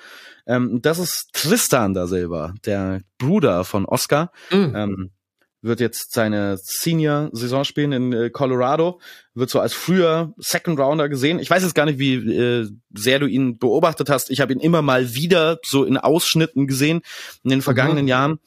[0.47, 4.33] Ähm, das ist Tristan da selber, der Bruder von Oscar.
[4.51, 4.73] Mhm.
[4.75, 5.11] Ähm,
[5.67, 9.01] wird jetzt seine Senior-Saison spielen in äh, Colorado,
[9.35, 11.39] wird so als früher Second Rounder gesehen.
[11.39, 14.31] Ich weiß jetzt gar nicht, wie äh, sehr du ihn beobachtet hast.
[14.31, 17.03] Ich habe ihn immer mal wieder so in Ausschnitten gesehen
[17.43, 18.09] in den vergangenen mhm.
[18.09, 18.39] Jahren.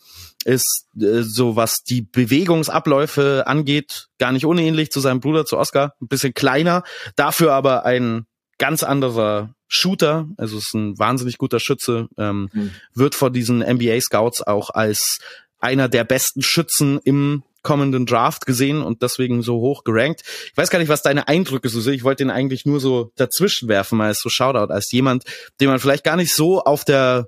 [0.45, 5.93] Ist äh, so, was die Bewegungsabläufe angeht, gar nicht unähnlich zu seinem Bruder, zu Oscar.
[6.01, 6.83] Ein bisschen kleiner,
[7.15, 8.25] dafür aber ein
[8.57, 12.71] ganz anderer Shooter, also ist ein wahnsinnig guter Schütze, ähm, mhm.
[12.93, 15.19] wird vor diesen NBA Scouts auch als
[15.59, 20.23] einer der besten Schützen im kommenden Draft gesehen und deswegen so hoch gerankt.
[20.25, 21.93] Ich weiß gar nicht, was deine Eindrücke so sind.
[21.93, 25.23] Ich wollte den eigentlich nur so dazwischen werfen, als so Shoutout, als jemand,
[25.59, 27.27] den man vielleicht gar nicht so auf der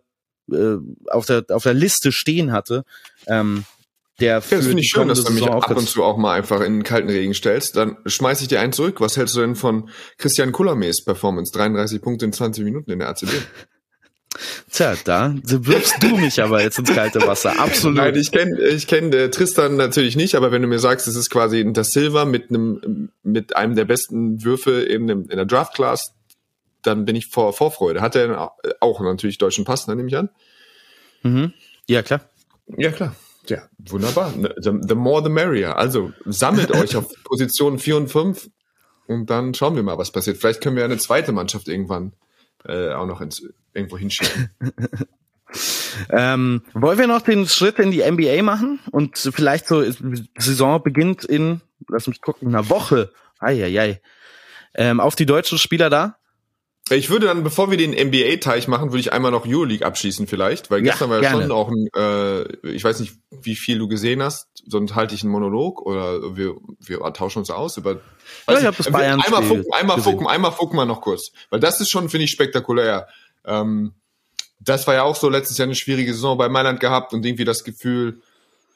[0.51, 0.77] äh,
[1.09, 2.84] auf der auf der Liste stehen hatte.
[3.27, 3.65] Ähm,
[4.19, 6.61] der ja, das finde ich schön, dass du mich ab und zu auch mal einfach
[6.61, 7.75] in den kalten Regen stellst.
[7.75, 9.01] Dann schmeiß ich dir einen zurück.
[9.01, 11.51] Was hältst du denn von Christian Kullermes Performance?
[11.51, 13.29] 33 Punkte in 20 Minuten in der ACB.
[14.72, 17.60] Tja, da wirfst du mich aber jetzt ins kalte Wasser.
[17.60, 17.98] Absolut.
[17.98, 21.16] Nein, ich kenne ich kenn, äh, Tristan natürlich nicht, aber wenn du mir sagst, es
[21.16, 25.46] ist quasi ein Da Silva mit einem mit einem der besten Würfe eben in der
[25.46, 26.14] Draft Class,
[26.82, 28.02] dann bin ich vor Vorfreude.
[28.02, 30.30] Hat er auch natürlich deutschen Pass, ne, nehme ich an?
[31.24, 31.54] Mhm.
[31.88, 32.22] Ja, klar.
[32.78, 33.16] Ja, klar.
[33.48, 34.34] Ja, wunderbar.
[34.62, 35.78] The, the more the merrier.
[35.78, 38.50] Also sammelt euch auf Positionen 4 und 5
[39.08, 40.38] und dann schauen wir mal, was passiert.
[40.38, 42.14] Vielleicht können wir eine zweite Mannschaft irgendwann
[42.66, 44.49] äh, auch noch ins, irgendwo hinschicken.
[46.09, 49.84] ähm, wollen wir noch den Schritt in die NBA machen und vielleicht so
[50.38, 53.11] Saison beginnt in, lass mich gucken, einer Woche.
[53.39, 54.01] Eieiei.
[54.76, 56.17] Ähm, auf die deutschen Spieler da?
[56.89, 60.72] Ich würde dann, bevor wir den NBA-Teich machen, würde ich einmal noch Euroleague abschließen vielleicht,
[60.72, 63.88] weil gestern ja, war ja schon auch ein, äh, ich weiß nicht, wie viel du
[63.88, 68.01] gesehen hast, sonst halte ich einen Monolog oder wir, wir tauschen uns aus über.
[68.47, 71.61] Ja, ich habe das Bayern einmal fucken, einmal fucken, einmal fucken wir noch kurz, weil
[71.61, 73.07] das ist schon finde ich spektakulär.
[73.46, 73.94] Ähm,
[74.60, 77.46] das war ja auch so letztes Jahr eine schwierige Saison bei Mailand gehabt und irgendwie
[77.46, 78.22] das Gefühl,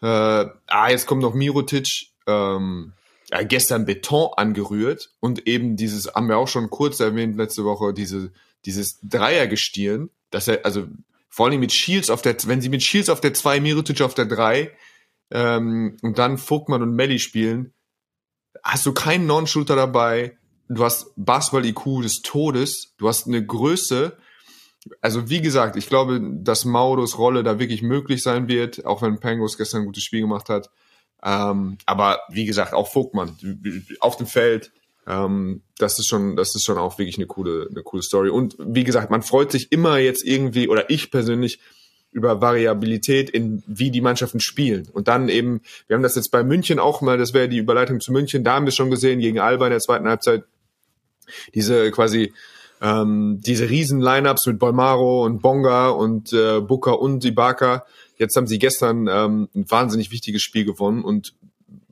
[0.01, 2.07] äh, ah jetzt kommt noch Mirotic.
[2.27, 2.93] Ähm,
[3.31, 7.93] ja, gestern Beton angerührt und eben dieses, haben wir auch schon kurz erwähnt letzte Woche,
[7.93, 8.31] diese,
[8.65, 10.87] dieses Dreiergestirn, dass er, also
[11.29, 14.13] vor allem mit Shields auf der, wenn sie mit Shields auf der 2, Mirotic auf
[14.13, 14.71] der 3
[15.31, 17.73] ähm, und dann Vogtmann und Melli spielen,
[18.63, 20.37] hast du keinen Non-Shooter dabei,
[20.69, 24.17] du hast Basketball-IQ des Todes, du hast eine Größe,
[25.01, 29.19] also wie gesagt, ich glaube, dass Mauros Rolle da wirklich möglich sein wird, auch wenn
[29.19, 30.69] Pangos gestern ein gutes Spiel gemacht hat.
[31.23, 33.35] Ähm, aber wie gesagt, auch Vogtmann
[33.99, 34.71] auf dem Feld,
[35.07, 38.29] ähm, das ist schon, das ist schon auch wirklich eine coole, eine coole Story.
[38.29, 41.59] Und wie gesagt, man freut sich immer jetzt irgendwie, oder ich persönlich,
[42.15, 44.87] über Variabilität in wie die Mannschaften spielen.
[44.93, 47.99] Und dann eben, wir haben das jetzt bei München auch mal, das wäre die Überleitung
[47.99, 50.45] zu München, da haben wir schon gesehen, gegen Alba in der zweiten Halbzeit,
[51.53, 52.33] diese quasi
[52.81, 57.85] ähm, diese riesen Lineups mit Bolmaro und Bonga und äh, Booker und Ibaka,
[58.17, 61.33] Jetzt haben sie gestern ähm, ein wahnsinnig wichtiges Spiel gewonnen und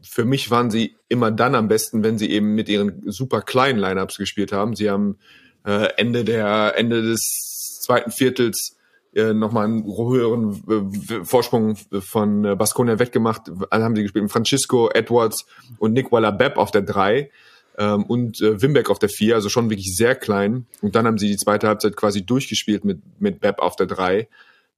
[0.02, 3.80] für mich waren sie immer dann am besten, wenn sie eben mit ihren super kleinen
[3.80, 4.76] Lineups gespielt haben.
[4.76, 5.18] Sie haben
[5.66, 8.78] äh, Ende der Ende des zweiten Viertels
[9.14, 10.64] äh, nochmal einen höheren
[11.10, 13.44] äh, Vorsprung von äh, Baskonia weggemacht.
[13.70, 15.46] Dann haben sie gespielt mit Francisco, Edwards
[15.78, 17.30] und Nick Waller-Bepp auf der drei
[17.78, 20.66] ähm, und äh, Wimbeck auf der vier, also schon wirklich sehr klein.
[20.82, 24.28] Und dann haben sie die zweite Halbzeit quasi durchgespielt mit, mit Bepp auf der drei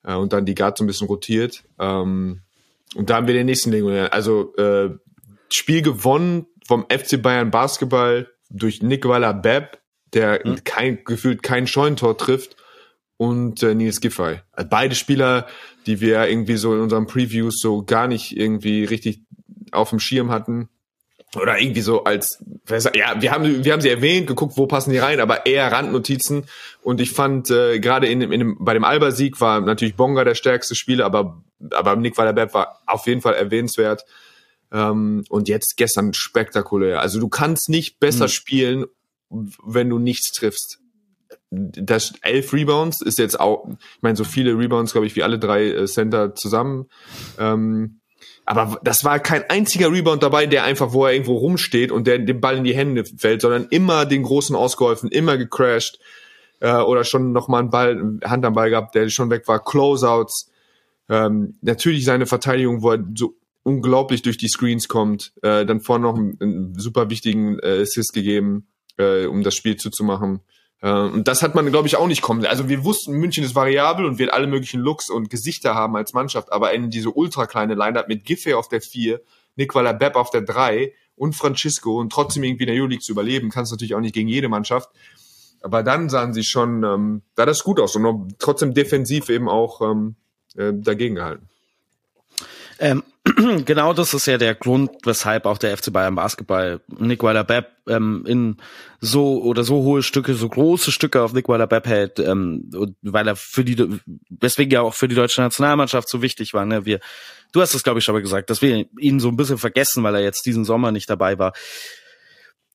[0.04, 1.64] äh, und dann die Guard so ein bisschen rotiert.
[1.80, 2.41] Ähm,
[2.96, 4.14] und da haben wir den nächsten Legionär.
[4.14, 4.91] Also äh,
[5.50, 9.80] Spiel gewonnen vom FC Bayern Basketball durch Nick Waller-Bepp,
[10.14, 10.64] der mhm.
[10.64, 12.56] kein, gefühlt kein Scheunentor trifft
[13.18, 14.39] und äh, Nils Giffey.
[14.52, 15.48] Also beide Spieler,
[15.86, 19.22] die wir irgendwie so in unseren Previews so gar nicht irgendwie richtig
[19.72, 20.70] auf dem Schirm hatten,
[21.36, 22.43] oder irgendwie so als,
[22.93, 26.45] ja, wir haben, wir haben sie erwähnt, geguckt, wo passen die rein, aber eher Randnotizen.
[26.81, 30.36] Und ich fand, äh, gerade in, in dem, bei dem Alba-Sieg war natürlich Bonga der
[30.36, 34.05] stärkste Spieler, aber, aber Nick Wallerberg war auf jeden Fall erwähnenswert.
[34.71, 36.99] Ähm, und jetzt gestern spektakulär.
[37.01, 38.29] Also du kannst nicht besser mhm.
[38.29, 38.86] spielen,
[39.29, 40.79] wenn du nichts triffst.
[41.51, 45.39] Das elf Rebounds ist jetzt auch, ich meine, so viele Rebounds, glaube ich, wie alle
[45.39, 46.88] drei äh, Center zusammen.
[47.39, 47.99] Ähm,
[48.46, 52.20] aber das war kein einziger Rebound dabei, der einfach, wo er irgendwo rumsteht und der
[52.20, 56.00] dem Ball in die Hände fällt, sondern immer den Großen ausgeholfen, immer gecrashed
[56.60, 59.64] äh, oder schon nochmal einen Ball, Hand am Ball gehabt, der schon weg war.
[59.64, 60.52] Closeouts.
[61.10, 65.34] Ähm, natürlich seine Verteidigung, wo er so unglaublich durch die Screens kommt.
[65.41, 68.68] Äh, dann vorne noch einen, einen super wichtigen äh, Assist gegeben,
[68.98, 70.41] äh, um das Spiel zuzumachen.
[70.82, 72.45] Äh, und das hat man, glaube ich, auch nicht kommen.
[72.45, 76.13] Also wir wussten, München ist variabel und wird alle möglichen Looks und Gesichter haben als
[76.13, 79.21] Mannschaft, aber in diese ultra kleine Line-Up mit Giffey auf der 4,
[79.55, 83.49] Nicola Bepp auf der 3 und Francisco und trotzdem irgendwie in der Euroleague zu überleben,
[83.49, 84.89] kannst natürlich auch nicht gegen jede Mannschaft.
[85.61, 89.82] Aber dann sahen sie schon, ähm, da das gut aus und trotzdem defensiv eben auch
[89.82, 90.15] ähm,
[90.55, 91.49] äh, dagegen gehalten.
[92.78, 93.03] Ähm,
[93.65, 98.23] genau das ist ja der Grund, weshalb auch der FC Bayern Basketball Nick Weiler-Bepp ähm,
[98.28, 98.57] in
[99.01, 102.69] so oder so hohe Stücke, so große Stücke auf Nick Weiler-Bepp hält, ähm,
[103.01, 103.99] weil er für die,
[104.30, 106.65] weswegen ja auch für die deutsche Nationalmannschaft so wichtig war.
[106.65, 106.86] Ne?
[106.86, 106.99] Wir,
[107.51, 110.03] du hast es glaube ich schon mal gesagt, dass wir ihn so ein bisschen vergessen,
[110.03, 111.53] weil er jetzt diesen Sommer nicht dabei war.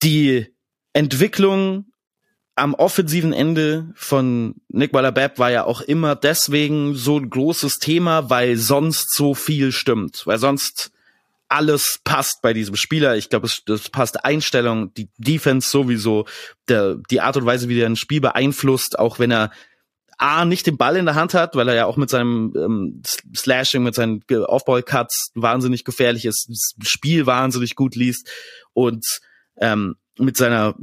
[0.02, 0.46] Die
[0.92, 1.89] Entwicklung
[2.60, 8.28] am offensiven Ende von Nick Weiler-Bepp war ja auch immer deswegen so ein großes Thema,
[8.28, 10.92] weil sonst so viel stimmt, weil sonst
[11.48, 13.16] alles passt bei diesem Spieler.
[13.16, 16.26] Ich glaube, es das passt Einstellung, die Defense sowieso,
[16.68, 19.50] der, die Art und Weise, wie er ein Spiel beeinflusst, auch wenn er
[20.18, 23.02] A, nicht den Ball in der Hand hat, weil er ja auch mit seinem ähm,
[23.34, 28.28] Slashing, mit seinen Aufball-Cuts wahnsinnig gefährlich ist, das Spiel wahnsinnig gut liest
[28.74, 29.06] und
[29.56, 30.74] ähm, mit seiner,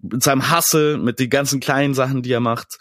[0.00, 2.78] mit seinem Hasse, mit den ganzen kleinen Sachen, die er macht.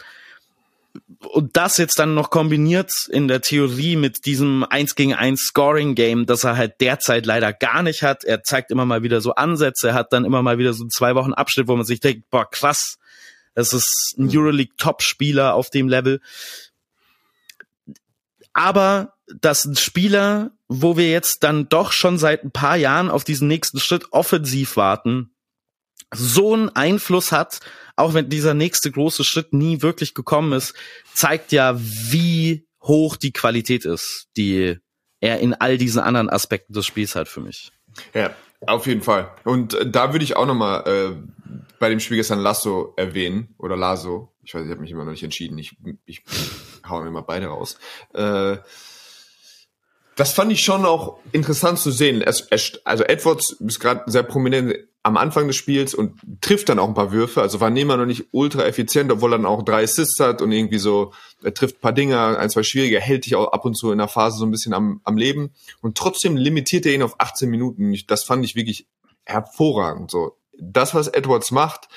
[1.20, 5.96] Und das jetzt dann noch kombiniert in der Theorie mit diesem 1 gegen 1 Scoring
[5.96, 8.24] Game, das er halt derzeit leider gar nicht hat.
[8.24, 11.16] Er zeigt immer mal wieder so Ansätze, er hat dann immer mal wieder so zwei
[11.16, 12.98] Wochen Abschnitt, wo man sich denkt, boah, krass,
[13.54, 14.32] das ist ein mhm.
[14.34, 16.22] Euroleague Top Spieler auf dem Level.
[18.54, 23.24] Aber das sind Spieler, wo wir jetzt dann doch schon seit ein paar Jahren auf
[23.24, 25.32] diesen nächsten Schritt offensiv warten,
[26.14, 27.60] so einen Einfluss hat,
[27.95, 30.74] auch wenn dieser nächste große Schritt nie wirklich gekommen ist,
[31.14, 34.78] zeigt ja, wie hoch die Qualität ist, die
[35.20, 37.72] er in all diesen anderen Aspekten des Spiels hat für mich.
[38.14, 39.32] Ja, auf jeden Fall.
[39.43, 41.16] Und äh, da würde ich auch nochmal äh,
[41.80, 45.12] bei dem Spiel gestern Lasso erwähnen, oder Lasso, ich weiß, ich habe mich immer noch
[45.12, 46.24] nicht entschieden, ich, ich
[46.88, 47.78] hau immer beide raus.
[48.14, 48.58] Äh,
[50.16, 52.24] das fand ich schon auch interessant zu sehen.
[52.24, 54.76] Also Edwards ist gerade sehr prominent
[55.08, 57.41] am Anfang des Spiels und trifft dann auch ein paar Würfe.
[57.41, 60.51] Also war Nehmer noch nicht ultra effizient, obwohl er dann auch drei Assists hat und
[60.51, 63.76] irgendwie so, er trifft ein paar Dinger, ein, zwei schwierige, hält dich auch ab und
[63.76, 65.53] zu in der Phase so ein bisschen am, am Leben.
[65.82, 67.97] Und trotzdem limitiert er ihn auf 18 Minuten.
[68.08, 68.86] Das fand ich wirklich
[69.24, 70.12] hervorragend.
[70.12, 71.88] So, das, was Edwards macht,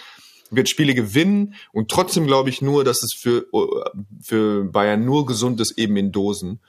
[0.53, 3.47] wird Spiele gewinnen und trotzdem glaube ich nur, dass es für,
[4.23, 6.61] für Bayern nur gesund ist, eben in Dosen.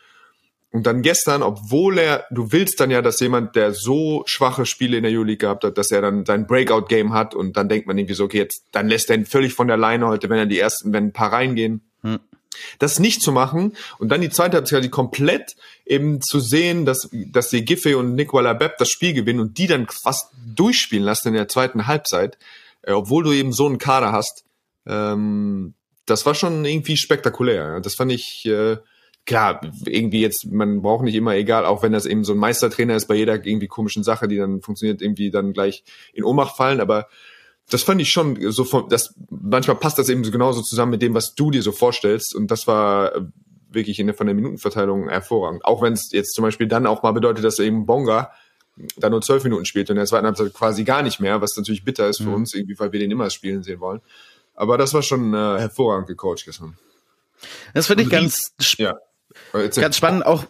[0.72, 4.98] Und dann gestern, obwohl er, du willst dann ja, dass jemand, der so schwache Spiele
[4.98, 7.98] in der Euroleague gehabt hat, dass er dann sein Breakout-Game hat und dann denkt man
[7.98, 10.46] irgendwie so, okay, jetzt, dann lässt er ihn völlig von der Leine heute, wenn er
[10.46, 11.82] die ersten, wenn ein paar reingehen.
[12.04, 12.20] Hm.
[12.80, 15.56] Das nicht zu machen und dann die zweite Halbzeit die komplett
[15.86, 19.68] eben zu sehen, dass, dass die Giffey und Nicola Bepp das Spiel gewinnen und die
[19.68, 22.38] dann fast durchspielen lassen in der zweiten Halbzeit,
[22.82, 24.46] äh, obwohl du eben so einen Kader hast,
[24.86, 25.74] ähm,
[26.06, 27.80] das war schon irgendwie spektakulär.
[27.82, 28.78] Das fand ich, äh,
[29.26, 32.96] klar, irgendwie jetzt, man braucht nicht immer, egal, auch wenn das eben so ein Meistertrainer
[32.96, 36.82] ist, bei jeder irgendwie komischen Sache, die dann funktioniert, irgendwie dann gleich in Ohnmacht fallen,
[36.82, 37.08] aber
[37.70, 41.02] das fand ich schon so von, das, manchmal passt das eben so genauso zusammen mit
[41.02, 43.12] dem, was du dir so vorstellst und das war
[43.70, 45.64] wirklich in der, von der Minutenverteilung hervorragend.
[45.64, 48.32] Auch wenn es jetzt zum Beispiel dann auch mal bedeutet, dass eben Bonga
[48.98, 51.56] da nur zwölf Minuten spielt und in der zweiten Halbzeit quasi gar nicht mehr, was
[51.56, 52.36] natürlich bitter ist für mhm.
[52.36, 54.02] uns, irgendwie, weil wir den immer spielen sehen wollen.
[54.56, 56.78] Aber das war schon äh, hervorragend gecoacht gestern.
[57.74, 58.98] Das finde ich ganz, ja.
[59.52, 60.46] Ganz spannend, auch,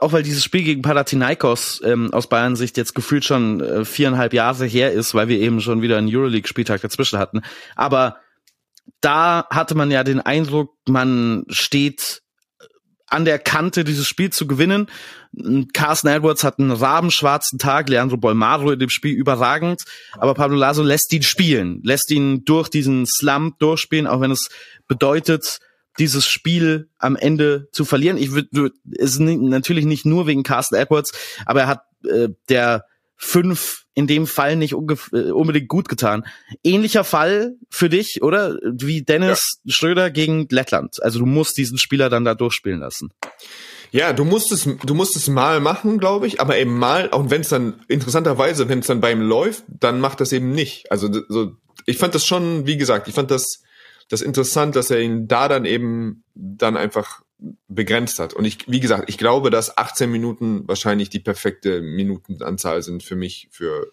[0.00, 4.32] auch weil dieses Spiel gegen Panathinaikos ähm, aus Bayern Sicht jetzt gefühlt schon äh, viereinhalb
[4.32, 7.42] Jahre her ist, weil wir eben schon wieder einen Euroleague-Spieltag dazwischen hatten.
[7.76, 8.16] Aber
[9.00, 12.22] da hatte man ja den Eindruck, man steht
[13.06, 14.88] an der Kante, dieses Spiel zu gewinnen.
[15.72, 19.82] Carsten Edwards hat einen rabenschwarzen Tag, Leandro Bolmaro in dem Spiel überragend,
[20.12, 24.48] aber Pablo Laso lässt ihn spielen, lässt ihn durch diesen Slump durchspielen, auch wenn es
[24.88, 25.60] bedeutet,
[25.98, 28.16] dieses Spiel am Ende zu verlieren.
[28.16, 31.12] Ich würde es natürlich nicht nur wegen Carsten Edwards,
[31.46, 32.84] aber er hat äh, der
[33.16, 36.26] fünf in dem Fall nicht äh, unbedingt gut getan.
[36.64, 38.58] Ähnlicher Fall für dich, oder?
[38.62, 39.72] Wie Dennis ja.
[39.72, 41.02] Schröder gegen Lettland.
[41.02, 43.12] Also du musst diesen Spieler dann da durchspielen lassen.
[43.92, 47.30] Ja, du musst es, du musst es mal machen, glaube ich, aber eben mal, auch
[47.30, 50.90] wenn es dann interessanterweise, wenn es dann bei ihm läuft, dann macht das eben nicht.
[50.90, 51.52] Also so,
[51.86, 53.62] ich fand das schon, wie gesagt, ich fand das
[54.14, 57.22] das interessant, dass er ihn da dann eben dann einfach
[57.68, 58.32] begrenzt hat.
[58.32, 63.16] Und ich, wie gesagt, ich glaube, dass 18 Minuten wahrscheinlich die perfekte Minutenanzahl sind für
[63.16, 63.90] mich für,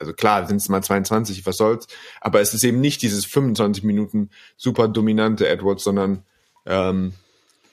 [0.00, 1.86] also klar, sind es mal 22, was soll's,
[2.20, 6.24] aber es ist eben nicht dieses 25 Minuten super dominante Edwards, sondern
[6.66, 7.12] ähm,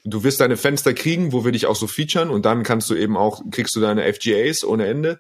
[0.04, 2.96] du wirst deine Fenster kriegen, wo wir dich auch so featuren und dann kannst du
[2.96, 5.20] eben auch, kriegst du deine FGAs ohne Ende.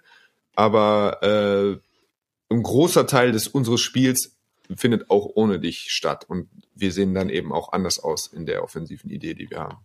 [0.53, 4.35] Aber äh, ein großer Teil des unseres Spiels
[4.75, 6.25] findet auch ohne dich statt.
[6.27, 9.77] Und wir sehen dann eben auch anders aus in der offensiven Idee, die wir haben.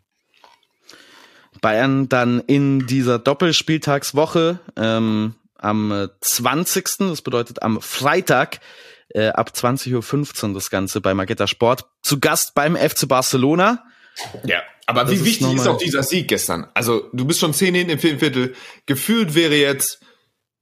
[1.61, 6.85] Bayern dann in dieser Doppelspieltagswoche ähm, am 20.
[6.99, 8.61] Das bedeutet am Freitag
[9.09, 11.87] äh, ab 20.15 Uhr das Ganze bei Magetta Sport.
[12.03, 13.85] Zu Gast beim FC Barcelona.
[14.45, 16.69] Ja, Aber Das wie ist wichtig ist, auch dieser Sieg gestern?
[16.75, 18.55] Also du bist schon zehn hinten im vierten Viertel.
[18.87, 20.01] Gefühlt wäre jetzt,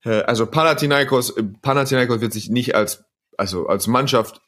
[0.05, 3.04] äh, also Panathinaikos, äh, Panathinaikos wird sich nicht als,
[3.39, 4.41] also als Mannschaft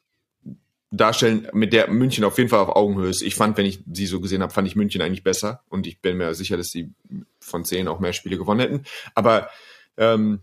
[0.90, 3.22] darstellen, mit der München auf jeden Fall auf Augenhöhe ist.
[3.22, 6.00] Ich fand, wenn ich sie so gesehen habe, fand ich München eigentlich besser und ich
[6.00, 6.92] bin mir sicher, dass sie
[7.40, 8.84] von zehn auch mehr Spiele gewonnen hätten.
[9.14, 9.50] Aber
[9.96, 10.40] ähm,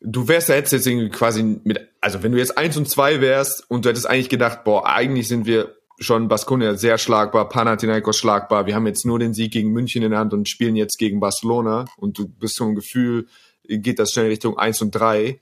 [0.00, 0.72] du wärst ja jetzt,
[1.12, 4.64] quasi mit, also wenn du jetzt eins und zwei wärst und du hättest eigentlich gedacht,
[4.64, 9.34] boah, eigentlich sind wir schon Baskonia sehr schlagbar, Panathinaikos schlagbar, wir haben jetzt nur den
[9.34, 12.64] Sieg gegen München in der Hand und spielen jetzt gegen Barcelona und du bist so
[12.64, 13.26] ein Gefühl,
[13.64, 15.40] geht das schnell Richtung eins und drei.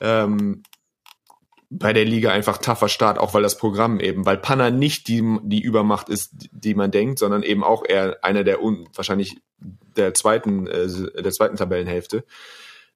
[0.00, 0.62] Ähm,
[1.70, 5.22] bei der Liga einfach tougher Start, auch weil das Programm eben, weil Panna nicht die,
[5.42, 9.36] die Übermacht ist, die man denkt, sondern eben auch eher einer der un, wahrscheinlich
[9.96, 10.88] der zweiten, äh,
[11.22, 12.24] der zweiten Tabellenhälfte.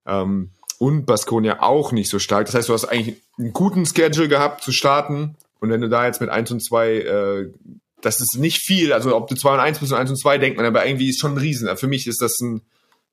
[0.06, 2.46] Ähm, und Baskonia auch nicht so stark.
[2.46, 5.36] Das heißt, du hast eigentlich einen guten Schedule gehabt zu starten.
[5.60, 7.52] Und wenn du da jetzt mit 1 und 2, äh,
[8.00, 8.94] das ist nicht viel.
[8.94, 11.10] Also ob du 2 und 1 bist und 1 und 2, denkt man, aber irgendwie
[11.10, 11.76] ist schon ein Riesen.
[11.76, 12.62] Für mich ist das ein,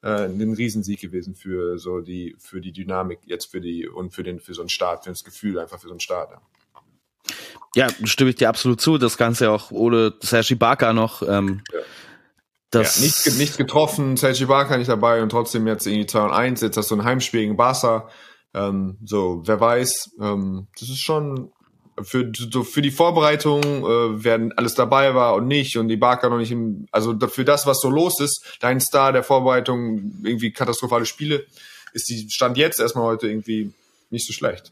[0.08, 4.24] äh, ein Riesensieg gewesen für so die, für die Dynamik jetzt für die und für
[4.24, 6.32] den, für so einen Start, für das Gefühl einfach für so einen Start.
[6.32, 6.42] Ja.
[7.76, 8.98] Ja, stimme ich dir absolut zu.
[8.98, 11.22] Das Ganze auch ohne Sergi Barker noch.
[11.22, 11.80] Ähm, Ja.
[12.72, 16.32] das ja, nichts, nichts getroffen, Sergi Barker nicht dabei und trotzdem jetzt irgendwie 2 und
[16.32, 18.10] 1, jetzt hast du ein Heimspiel gegen Barca.
[18.54, 21.52] Ähm, so, wer weiß, ähm, das ist schon
[22.04, 26.30] für, so für die Vorbereitung, äh, werden alles dabei war und nicht und die Barker
[26.30, 30.52] noch nicht im, also für das, was so los ist, dein Star der Vorbereitung, irgendwie
[30.52, 31.46] katastrophale Spiele,
[31.94, 33.72] ist die Stand jetzt erstmal heute irgendwie
[34.10, 34.72] nicht so schlecht.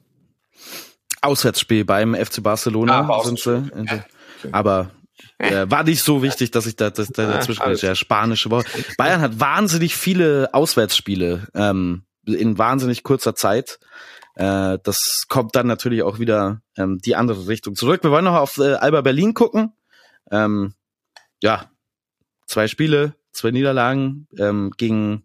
[1.22, 3.64] Auswärtsspiel beim FC Barcelona Ah, aber sind sie.
[3.74, 4.04] okay.
[4.52, 4.92] Aber
[5.38, 7.82] äh, war nicht so wichtig, dass ich da, dass, da dazwischen alles.
[7.82, 8.66] der spanische Woche.
[8.98, 13.80] Bayern hat wahnsinnig viele Auswärtsspiele ähm, in wahnsinnig kurzer Zeit.
[14.36, 18.04] Äh, das kommt dann natürlich auch wieder ähm, die andere Richtung zurück.
[18.04, 19.74] Wir wollen noch auf äh, Alba Berlin gucken.
[20.32, 20.74] Ähm,
[21.42, 21.70] ja,
[22.48, 25.24] zwei Spiele, zwei Niederlagen ähm, gegen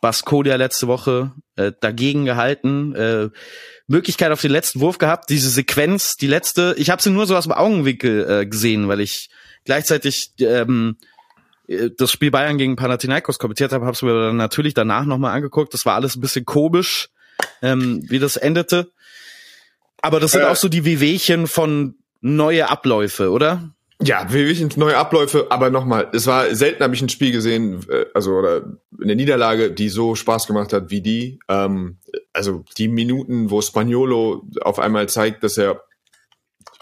[0.00, 2.94] Baskonia letzte Woche äh, dagegen gehalten.
[2.94, 3.30] Äh,
[3.86, 5.30] Möglichkeit auf den letzten Wurf gehabt.
[5.30, 9.00] Diese Sequenz, die letzte, ich habe sie nur so aus dem Augenwinkel äh, gesehen, weil
[9.00, 9.30] ich
[9.64, 10.96] gleichzeitig ähm,
[11.68, 15.34] äh, das Spiel Bayern gegen Panathinaikos kommentiert habe, habe es mir dann natürlich danach nochmal
[15.34, 15.74] angeguckt.
[15.74, 17.10] Das war alles ein bisschen komisch,
[17.62, 18.90] ähm, wie das endete.
[20.02, 20.46] Aber das sind Äh.
[20.46, 23.74] auch so die Wehwehchen von neue Abläufe, oder?
[24.02, 28.06] Ja, wissen neue Abläufe, aber nochmal, es war selten habe ich ein Spiel gesehen, äh,
[28.14, 31.38] also oder eine Niederlage, die so Spaß gemacht hat wie die.
[31.48, 31.98] Ähm,
[32.32, 35.82] also die Minuten, wo Spaniolo auf einmal zeigt, dass er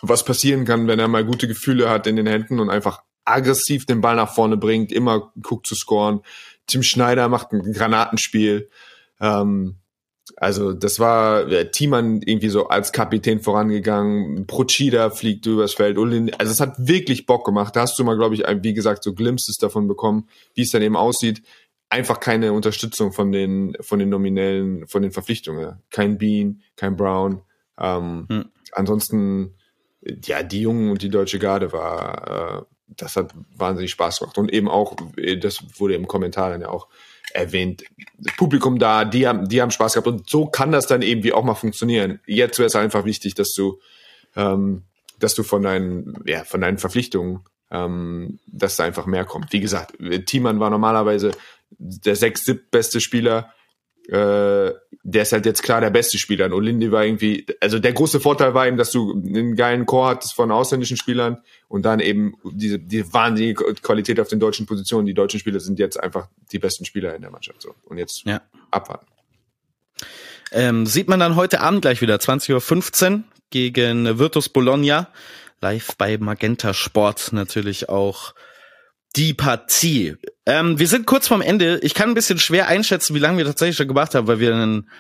[0.01, 3.85] was passieren kann, wenn er mal gute Gefühle hat in den Händen und einfach aggressiv
[3.85, 6.21] den Ball nach vorne bringt, immer guckt zu scoren.
[6.69, 8.71] Tim Schneider macht ein Granatenspiel.
[9.21, 9.78] Ähm,
[10.37, 16.33] also das war äh, Thiemann irgendwie so als Kapitän vorangegangen, Procida fliegt übers Feld, Ulin,
[16.39, 17.75] also es hat wirklich Bock gemacht.
[17.77, 20.83] Da hast du mal, glaube ich, wie gesagt, so Glimpses davon bekommen, wie es dann
[20.83, 21.43] eben aussieht.
[21.91, 25.83] Einfach keine Unterstützung von den von den nominellen, von den Verpflichtungen.
[25.91, 27.43] Kein Bean, kein Brown.
[27.79, 28.45] Ähm, Hm.
[28.73, 29.55] Ansonsten,
[30.25, 32.63] ja, die Jungen und die deutsche Garde war, äh,
[32.97, 34.39] das hat wahnsinnig Spaß gemacht.
[34.39, 36.89] Und eben auch, äh, das wurde im Kommentar dann ja auch
[37.35, 37.85] erwähnt,
[38.19, 40.07] das Publikum da, die haben, die haben Spaß gehabt.
[40.07, 42.21] Und so kann das dann eben wie auch mal funktionieren.
[42.27, 43.81] Jetzt wäre es einfach wichtig, dass du,
[44.37, 44.85] ähm,
[45.19, 49.53] dass du von deinen, ja, von deinen Verpflichtungen, ähm, dass da einfach mehr kommt.
[49.53, 49.95] Wie gesagt,
[50.27, 51.33] Thiemann war normalerweise
[51.71, 53.53] der sechs, beste Spieler.
[54.09, 54.73] Äh,
[55.11, 56.47] der ist halt jetzt klar der beste Spieler.
[56.47, 60.09] Und Olinde war irgendwie, also der große Vorteil war eben, dass du einen geilen Chor
[60.09, 65.07] hattest von ausländischen Spielern und dann eben diese, diese wahnsinnige Qualität auf den deutschen Positionen.
[65.07, 67.63] Die deutschen Spieler sind jetzt einfach die besten Spieler in der Mannschaft.
[67.63, 67.75] So.
[67.85, 68.43] Und jetzt Ja.
[68.71, 69.07] abwarten.
[70.53, 75.09] Ähm, sieht man dann heute Abend gleich wieder, 20.15 Uhr gegen Virtus Bologna.
[75.61, 78.35] Live bei Magenta Sport natürlich auch
[79.17, 80.17] die Partie.
[80.47, 81.79] Ähm, wir sind kurz vorm Ende.
[81.83, 84.55] Ich kann ein bisschen schwer einschätzen, wie lange wir tatsächlich schon gemacht haben, weil wir
[84.55, 84.91] einen,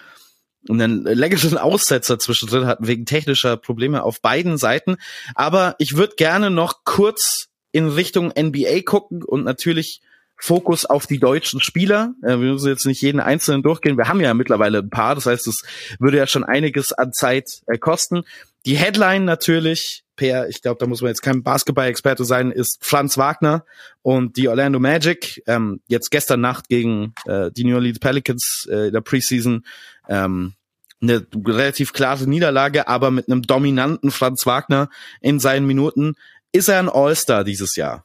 [0.68, 4.96] einen längeren Aussetzer zwischendrin hatten, wegen technischer Probleme auf beiden Seiten.
[5.34, 10.00] Aber ich würde gerne noch kurz in Richtung NBA gucken und natürlich
[10.40, 12.14] Fokus auf die deutschen Spieler.
[12.22, 13.98] Äh, wir müssen jetzt nicht jeden einzelnen durchgehen.
[13.98, 15.14] Wir haben ja mittlerweile ein paar.
[15.14, 15.64] Das heißt, es
[15.98, 18.22] würde ja schon einiges an Zeit äh, kosten.
[18.66, 23.16] Die Headline natürlich, Per, ich glaube, da muss man jetzt kein Basketball-Experte sein, ist Franz
[23.16, 23.64] Wagner
[24.02, 25.42] und die Orlando Magic.
[25.46, 29.64] Ähm, jetzt gestern Nacht gegen äh, die New Orleans Pelicans äh, in der Preseason.
[30.08, 30.54] Ähm,
[31.00, 34.90] eine relativ klare Niederlage, aber mit einem dominanten Franz Wagner
[35.20, 36.16] in seinen Minuten.
[36.50, 38.04] Ist er ein All-Star dieses Jahr?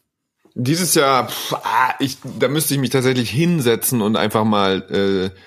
[0.54, 5.38] Dieses Jahr, pff, ah, ich, da müsste ich mich tatsächlich hinsetzen und einfach mal äh,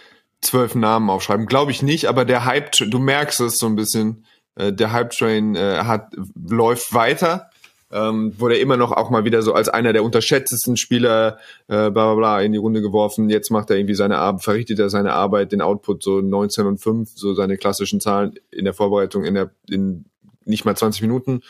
[0.41, 1.47] zwölf Namen aufschreiben.
[1.47, 4.25] Glaube ich nicht, aber der Hype, du merkst es so ein bisschen,
[4.57, 7.51] äh, der Hype Train äh, hat läuft weiter.
[7.93, 11.39] ähm, wurde er immer noch auch mal wieder so als einer der unterschätztesten Spieler
[11.69, 13.31] äh, bla bla bla in die Runde geworfen.
[13.31, 16.79] Jetzt macht er irgendwie seine Arbeit, verrichtet er seine Arbeit, den Output so 19 und
[16.79, 20.07] 5, so seine klassischen Zahlen in der Vorbereitung in der in
[20.45, 21.43] nicht mal 20 Minuten.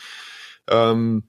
[0.69, 1.23] Ähm,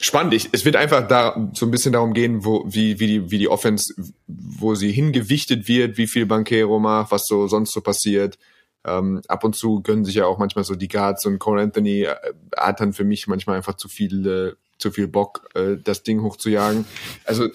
[0.00, 0.34] spannend.
[0.34, 3.38] Ich, es wird einfach da so ein bisschen darum gehen, wo wie wie die wie
[3.38, 3.94] die Offense,
[4.26, 8.38] wo sie hingewichtet wird, wie viel Banquero macht, was so sonst so passiert.
[8.86, 12.02] Ähm, ab und zu gönnen sich ja auch manchmal so die Guards und Cole Anthony
[12.02, 12.14] äh,
[12.56, 16.22] hat dann für mich manchmal einfach zu viel, äh, zu viel Bock, äh, das Ding
[16.22, 16.86] hochzujagen.
[17.24, 17.48] Also,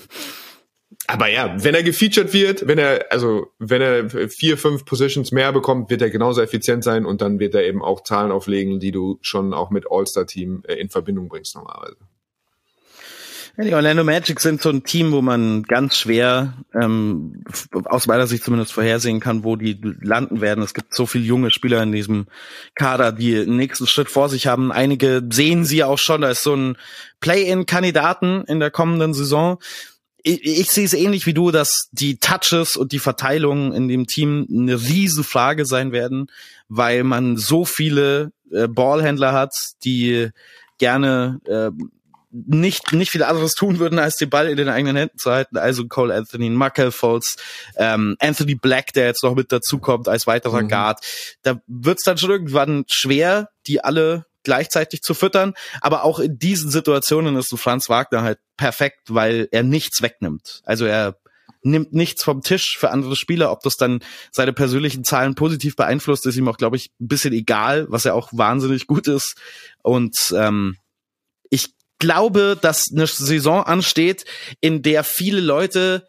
[1.08, 5.54] aber ja, wenn er gefeatured wird, wenn er, also, wenn er vier, fünf Positions mehr
[5.54, 8.92] bekommt, wird er genauso effizient sein und dann wird er eben auch Zahlen auflegen, die
[8.92, 11.98] du schon auch mit All-Star-Team äh, in Verbindung bringst normalerweise.
[13.58, 17.44] Ja, die Orlando Magic sind so ein Team, wo man ganz schwer, ähm,
[17.86, 20.64] aus meiner Sicht zumindest vorhersehen kann, wo die landen werden.
[20.64, 22.28] Es gibt so viele junge Spieler in diesem
[22.76, 24.72] Kader, die den nächsten Schritt vor sich haben.
[24.72, 26.24] Einige sehen sie auch schon.
[26.24, 26.78] Ist so ein
[27.20, 29.58] Play-in-Kandidaten in der kommenden Saison.
[30.24, 34.08] Ich, ich sehe es ähnlich wie du, dass die Touches und die Verteilung in dem
[34.08, 36.28] Team eine riesen Frage sein werden,
[36.70, 40.30] weil man so viele äh, Ballhändler hat, die
[40.78, 41.72] gerne äh,
[42.32, 45.58] nicht, nicht viel anderes tun würden, als den Ball in den eigenen Händen zu halten.
[45.58, 47.36] Also Cole Anthony, Michael Foles,
[47.76, 50.70] ähm, Anthony Black, der jetzt noch mit dazukommt als weiterer mhm.
[50.70, 51.00] Guard.
[51.44, 55.54] Da wird's dann schon irgendwann schwer, die alle gleichzeitig zu füttern.
[55.82, 60.62] Aber auch in diesen Situationen ist ein Franz Wagner halt perfekt, weil er nichts wegnimmt.
[60.66, 61.18] Also er
[61.64, 63.52] nimmt nichts vom Tisch für andere Spieler.
[63.52, 64.00] Ob das dann
[64.32, 68.14] seine persönlichen Zahlen positiv beeinflusst, ist ihm auch, glaube ich, ein bisschen egal, was ja
[68.14, 69.36] auch wahnsinnig gut ist.
[69.84, 70.78] Und ähm,
[71.50, 74.26] ich glaube, dass eine Saison ansteht,
[74.60, 76.08] in der viele Leute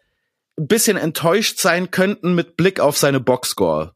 [0.59, 3.93] ein bisschen enttäuscht sein könnten mit Blick auf seine Boxscore.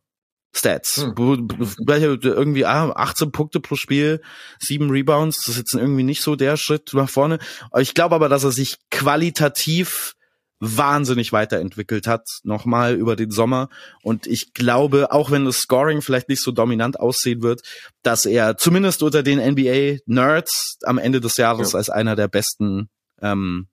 [0.55, 1.03] Stats.
[1.17, 1.47] Hm.
[1.87, 4.21] Irgendwie ah, 18 Punkte pro Spiel,
[4.59, 7.39] 7 Rebounds, das ist jetzt irgendwie nicht so der Schritt nach vorne.
[7.77, 10.15] Ich glaube aber, dass er sich qualitativ
[10.59, 13.69] wahnsinnig weiterentwickelt hat, nochmal über den Sommer.
[14.01, 17.61] Und ich glaube, auch wenn das Scoring vielleicht nicht so dominant aussehen wird,
[18.01, 21.77] dass er zumindest unter den NBA-Nerds am Ende des Jahres ja.
[21.77, 22.89] als einer der besten,
[23.21, 23.67] ähm,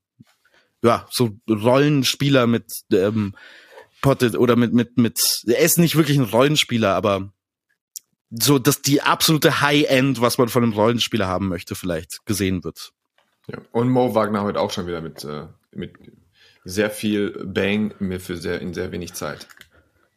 [0.83, 3.35] ja, so Rollenspieler mit ähm,
[4.03, 7.33] Potted oder mit, mit, mit, er ist nicht wirklich ein Rollenspieler, aber
[8.31, 12.93] so, dass die absolute High-End, was man von einem Rollenspieler haben möchte, vielleicht gesehen wird.
[13.47, 13.59] Ja.
[13.73, 15.95] Und Mo Wagner heute auch schon wieder mit, äh, mit
[16.65, 19.47] sehr viel Bang mir für sehr in sehr wenig Zeit.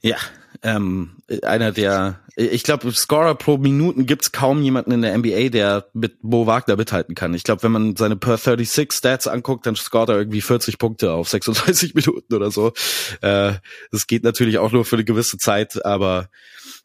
[0.01, 0.17] Ja,
[0.63, 5.87] ähm, einer der, ich glaube, Scorer pro Minuten gibt's kaum jemanden in der NBA, der
[5.93, 7.33] mit Bo Wagner mithalten kann.
[7.33, 11.11] Ich glaube, wenn man seine per 36 Stats anguckt, dann scoret er irgendwie 40 Punkte
[11.11, 12.73] auf 36 Minuten oder so.
[13.21, 13.53] Äh,
[13.91, 16.29] das geht natürlich auch nur für eine gewisse Zeit, aber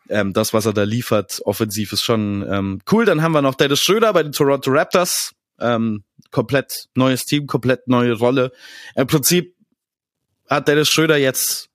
[0.08, 3.04] ähm, das, was er da liefert, offensiv ist schon ähm, cool.
[3.04, 5.32] Dann haben wir noch Dennis Schröder bei den Toronto Raptors.
[5.62, 8.52] Ähm, komplett neues Team, komplett neue Rolle.
[8.94, 9.54] Im Prinzip
[10.48, 11.68] hat Dennis Schröder jetzt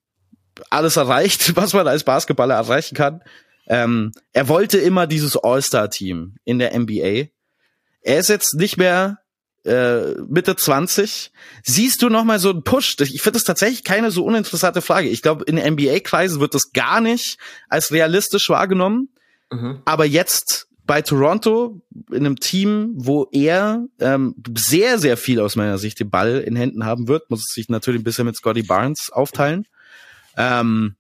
[0.70, 3.22] alles erreicht, was man als Basketballer erreichen kann.
[3.68, 7.30] Ähm, er wollte immer dieses All-Star-Team in der NBA.
[8.02, 9.20] Er ist jetzt nicht mehr
[9.66, 11.32] äh, Mitte 20.
[11.64, 12.96] Siehst du noch mal so einen Push?
[13.02, 15.10] Ich finde das tatsächlich keine so uninteressante Frage.
[15.10, 19.10] Ich glaube, in NBA-Kreisen wird das gar nicht als realistisch wahrgenommen.
[19.52, 19.82] Mhm.
[19.84, 25.78] Aber jetzt bei Toronto in einem Team, wo er ähm, sehr, sehr viel aus meiner
[25.78, 28.64] Sicht den Ball in Händen haben wird, muss es sich natürlich ein bisschen mit Scotty
[28.64, 29.68] Barnes aufteilen.
[30.38, 30.96] Ähm,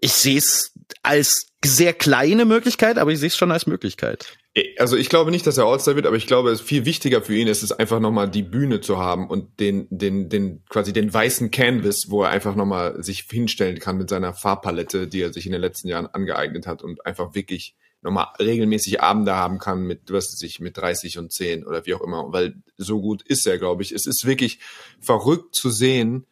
[0.00, 4.36] ich sehe es als sehr kleine Möglichkeit, aber ich sehe es schon als Möglichkeit.
[4.78, 7.34] Also ich glaube nicht, dass er All-Star wird, aber ich glaube, es viel wichtiger für
[7.34, 11.12] ihn ist es einfach nochmal die Bühne zu haben und den, den, den, quasi den
[11.12, 15.46] weißen Canvas, wo er einfach nochmal sich hinstellen kann mit seiner Farbpalette, die er sich
[15.46, 20.12] in den letzten Jahren angeeignet hat und einfach wirklich nochmal regelmäßig Abende haben kann mit,
[20.12, 23.46] was weiß ich, mit 30 und 10 oder wie auch immer, weil so gut ist
[23.46, 23.92] er, glaube ich.
[23.92, 24.60] Es ist wirklich
[25.00, 26.26] verrückt zu sehen,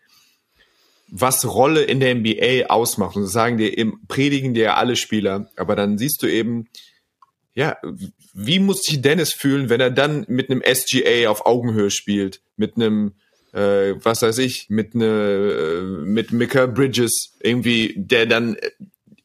[1.09, 3.17] was Rolle in der NBA ausmacht.
[3.17, 6.69] Und sagen dir eben, predigen dir ja alle Spieler, aber dann siehst du eben,
[7.55, 7.77] ja,
[8.35, 12.77] wie muss sich Dennis fühlen, wenn er dann mit einem SGA auf Augenhöhe spielt, mit
[12.77, 13.15] einem
[13.57, 18.57] äh, was weiß ich, mit ne, äh, mit Mika Bridges irgendwie, der dann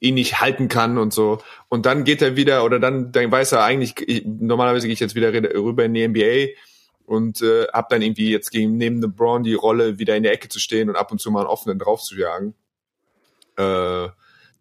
[0.02, 1.41] ihn nicht halten kann und so.
[1.70, 4.99] Und dann geht er wieder, oder dann, dann weiß er eigentlich, ich, normalerweise gehe ich
[4.99, 6.60] jetzt wieder rüber in die NBA
[7.06, 10.49] und äh, hab dann irgendwie jetzt gegen neben LeBron die Rolle, wieder in der Ecke
[10.49, 12.56] zu stehen und ab und zu mal einen offenen drauf zu jagen.
[13.58, 14.10] Äh,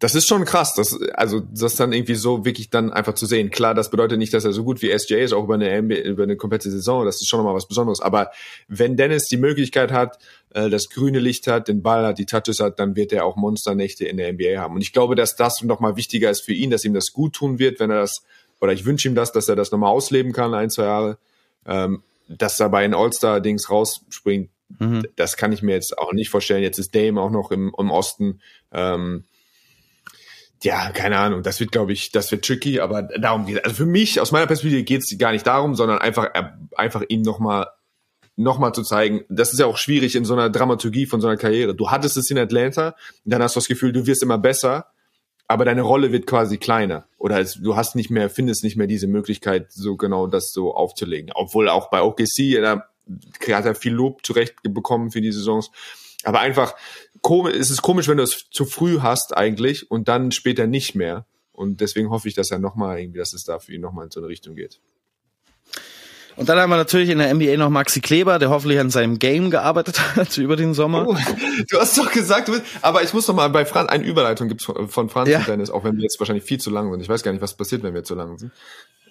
[0.01, 3.51] das ist schon krass, das, also das dann irgendwie so wirklich dann einfach zu sehen.
[3.51, 6.23] Klar, das bedeutet nicht, dass er so gut wie SJ ist, auch über eine, über
[6.23, 8.01] eine komplette Saison, das ist schon nochmal was Besonderes.
[8.01, 8.31] Aber
[8.67, 10.17] wenn Dennis die Möglichkeit hat,
[10.55, 13.35] äh, das grüne Licht hat, den Ball hat, die Touches hat, dann wird er auch
[13.35, 14.73] Monsternächte in der NBA haben.
[14.73, 17.59] Und ich glaube, dass das nochmal wichtiger ist für ihn, dass ihm das gut tun
[17.59, 18.23] wird, wenn er das,
[18.59, 21.17] oder ich wünsche ihm das, dass er das nochmal ausleben kann, ein, zwei Jahre.
[21.67, 24.49] Ähm, dass da bei ein All-Star-Dings rausspringt,
[24.79, 25.05] Mhm.
[25.17, 26.63] das kann ich mir jetzt auch nicht vorstellen.
[26.63, 28.39] Jetzt ist Dame auch noch im, im Osten.
[28.71, 29.25] Ähm,
[30.63, 31.43] ja, keine Ahnung.
[31.43, 34.47] Das wird, glaube ich, das wird tricky, aber darum geht Also für mich, aus meiner
[34.47, 36.43] Perspektive, geht es gar nicht darum, sondern einfach, äh,
[36.75, 37.67] einfach ihm nochmal
[38.37, 41.27] noch mal zu zeigen, das ist ja auch schwierig in so einer Dramaturgie von so
[41.27, 41.75] einer Karriere.
[41.75, 42.95] Du hattest es in Atlanta,
[43.25, 44.87] dann hast du das Gefühl, du wirst immer besser,
[45.47, 47.07] aber deine Rolle wird quasi kleiner.
[47.17, 50.73] Oder es, du hast nicht mehr, findest nicht mehr diese Möglichkeit, so genau das so
[50.73, 51.31] aufzulegen.
[51.35, 52.87] Obwohl auch bei OKC, da
[53.51, 55.71] hat er viel Lob zurecht bekommen für die Saisons.
[56.23, 56.75] Aber einfach,
[57.53, 61.25] es ist komisch, wenn du es zu früh hast eigentlich und dann später nicht mehr.
[61.51, 64.11] Und deswegen hoffe ich, dass er nochmal irgendwie, dass es da für ihn nochmal in
[64.11, 64.79] so eine Richtung geht.
[66.37, 69.19] Und dann haben wir natürlich in der NBA noch Maxi Kleber, der hoffentlich an seinem
[69.19, 71.05] Game gearbeitet hat über den Sommer.
[71.07, 71.15] Oh,
[71.69, 74.47] du hast doch gesagt, du willst, aber ich muss noch mal bei Franz, eine Überleitung
[74.47, 75.39] gibt's von, von Franz Ja.
[75.39, 77.01] und Dennis, auch wenn wir jetzt wahrscheinlich viel zu lang sind.
[77.01, 78.51] Ich weiß gar nicht, was passiert, wenn wir zu lang sind.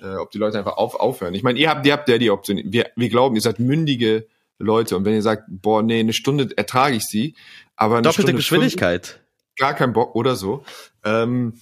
[0.02, 1.34] Äh, ob die Leute einfach auf, aufhören.
[1.34, 2.60] Ich meine, ihr habt, ihr habt ja die Option.
[2.64, 4.26] Wir, wir glauben, ihr seid mündige
[4.60, 4.96] Leute.
[4.96, 7.34] Und wenn ihr sagt, boah, nee, eine Stunde ertrage ich sie,
[7.76, 9.20] aber eine Doppelte Stunde Geschwindigkeit.
[9.56, 10.64] gar keinen Bock oder so.
[11.04, 11.54] Ähm,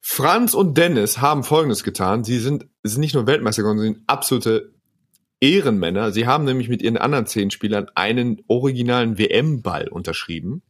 [0.00, 2.24] Franz und Dennis haben Folgendes getan.
[2.24, 4.74] Sie sind, sind nicht nur Weltmeister geworden, sie sind absolute
[5.40, 6.12] Ehrenmänner.
[6.12, 10.62] Sie haben nämlich mit ihren anderen zehn Spielern einen originalen WM-Ball unterschrieben.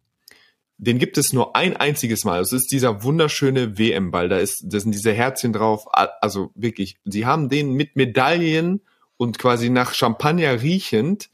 [0.77, 2.41] Den gibt es nur ein einziges Mal.
[2.41, 4.29] Das ist dieser wunderschöne WM-Ball.
[4.29, 5.87] Da ist, da sind diese Herzchen drauf.
[6.21, 8.83] Also wirklich, sie haben den mit Medaillen
[9.17, 11.31] und quasi nach Champagner riechend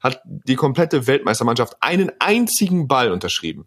[0.00, 3.66] hat die komplette Weltmeistermannschaft einen einzigen Ball unterschrieben.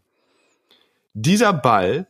[1.13, 2.07] Dieser Ball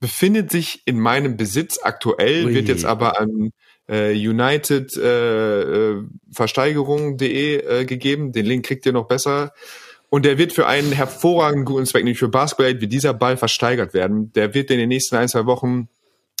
[0.00, 2.54] befindet sich in meinem Besitz aktuell, Ui.
[2.54, 3.52] wird jetzt aber an
[3.88, 8.32] äh, United äh, äh, Versteigerung.de äh, gegeben.
[8.32, 9.52] Den Link kriegt ihr noch besser.
[10.08, 13.94] Und der wird für einen hervorragenden guten Zweck, nämlich für Basketball, wird dieser Ball versteigert
[13.94, 14.32] werden.
[14.32, 15.88] Der wird in den nächsten ein, zwei Wochen,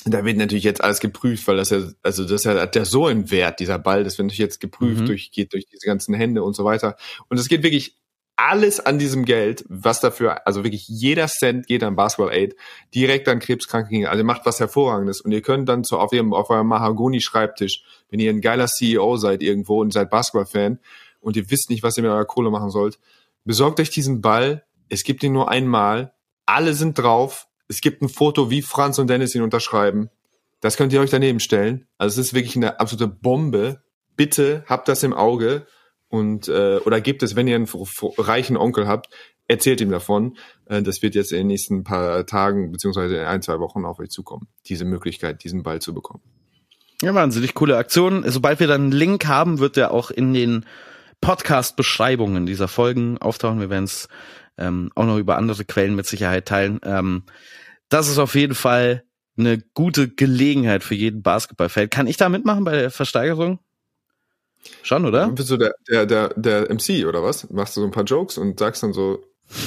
[0.04, 3.30] da wird natürlich jetzt alles geprüft, weil das ja, also das hat ja so einen
[3.30, 5.06] Wert, dieser Ball, das wird natürlich jetzt geprüft, Mhm.
[5.06, 6.96] durch, geht durch diese ganzen Hände und so weiter.
[7.28, 7.96] Und es geht wirklich
[8.36, 12.56] alles an diesem Geld, was dafür, also wirklich jeder Cent geht an Basketball Aid,
[12.94, 14.06] direkt an Krebskranke ging.
[14.06, 17.84] Also ihr macht was Hervorragendes und ihr könnt dann so auf ihrem, auf eurem Mahagoni-Schreibtisch,
[18.08, 20.78] wenn ihr ein geiler CEO seid irgendwo und seid Basketball-Fan
[21.20, 22.98] und ihr wisst nicht, was ihr mit eurer Kohle machen sollt,
[23.44, 24.64] besorgt euch diesen Ball.
[24.88, 26.14] Es gibt ihn nur einmal.
[26.46, 27.46] Alle sind drauf.
[27.70, 30.10] Es gibt ein Foto, wie Franz und Dennis ihn unterschreiben.
[30.60, 31.86] Das könnt ihr euch daneben stellen.
[31.98, 33.80] Also es ist wirklich eine absolute Bombe.
[34.16, 35.66] Bitte habt das im Auge
[36.08, 37.68] und äh, oder gebt es, wenn ihr einen
[38.18, 39.08] reichen Onkel habt,
[39.46, 40.36] erzählt ihm davon.
[40.66, 44.00] Äh, das wird jetzt in den nächsten paar Tagen beziehungsweise in ein, zwei Wochen auf
[44.00, 44.48] euch zukommen.
[44.66, 46.24] Diese Möglichkeit, diesen Ball zu bekommen.
[47.02, 48.24] Ja, wahnsinnig coole Aktion.
[48.26, 50.66] Sobald wir dann einen Link haben, wird der auch in den
[51.20, 53.60] Podcast-Beschreibungen dieser Folgen auftauchen.
[53.60, 54.08] Wir werden es
[54.58, 56.80] ähm, auch noch über andere Quellen mit Sicherheit teilen.
[56.84, 57.22] Ähm,
[57.90, 59.04] das ist auf jeden Fall
[59.38, 61.90] eine gute Gelegenheit für jeden Basketballfan.
[61.90, 63.58] Kann ich da mitmachen bei der Versteigerung?
[64.82, 65.28] Schon, oder?
[65.30, 67.48] Bist du der, der, der, der MC oder was?
[67.50, 69.22] Machst du so ein paar Jokes und sagst dann so,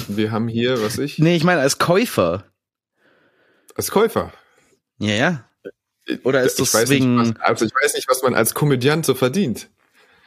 [0.08, 2.44] wir haben hier, was ich, Nee, ich meine als Käufer.
[3.74, 4.32] als Käufer.
[4.98, 5.44] Ja, ja.
[6.22, 8.54] Oder ist ich das weiß wegen- Nicht, was, also ich weiß nicht, was man als
[8.54, 9.68] Komödiant so verdient.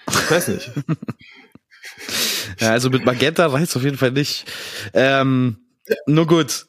[0.09, 0.71] Ich weiß nicht.
[2.59, 4.45] Ja, also mit Magenta reicht's auf jeden Fall nicht.
[4.93, 5.57] Ähm,
[6.05, 6.65] nur gut.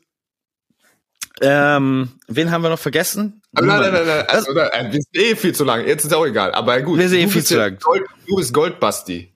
[1.41, 3.43] Ähm, wen haben wir noch vergessen?
[3.55, 4.25] Aber nein, nein, nein, nein.
[4.29, 5.87] Also, nein, äh, wir sind eh viel zu lang.
[5.87, 6.53] Jetzt ist auch egal.
[6.53, 6.99] Aber gut.
[6.99, 7.79] Wir sind eh viel zu lang.
[7.81, 9.33] Gold, du bist Goldbasti.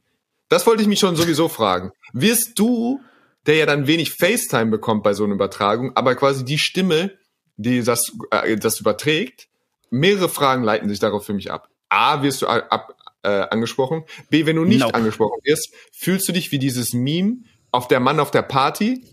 [0.48, 1.92] Das wollte ich mich schon sowieso fragen.
[2.12, 3.00] Wirst du,
[3.46, 7.12] der ja dann wenig FaceTime bekommt bei so einer Übertragung, aber quasi die Stimme,
[7.56, 9.48] die das, äh, das überträgt,
[9.90, 11.68] mehrere Fragen leiten sich darauf für mich ab.
[11.88, 14.04] A, wirst du ab, äh, angesprochen.
[14.30, 14.94] B, wenn du nicht Nope.
[14.94, 17.38] angesprochen wirst, fühlst du dich wie dieses Meme
[17.70, 19.04] auf der Mann auf der Party,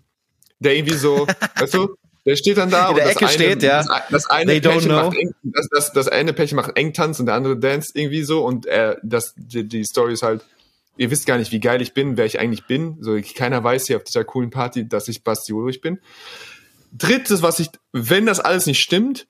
[0.59, 1.95] der irgendwie so, weißt du,
[2.25, 3.83] der steht dann da In der und das Ecke eine, steht, ja.
[3.83, 7.25] das, das eine They Pärchen macht eng, das, das, das eine Pärchen macht Engtanz und
[7.25, 10.43] der andere dance irgendwie so und äh, das, die, die Story ist halt,
[10.97, 12.97] ihr wisst gar nicht, wie geil ich bin, wer ich eigentlich bin.
[12.99, 15.99] So, keiner weiß hier auf dieser coolen Party, dass ich Basti Ulrich bin.
[16.91, 19.27] Drittes, was ich, wenn das alles nicht stimmt,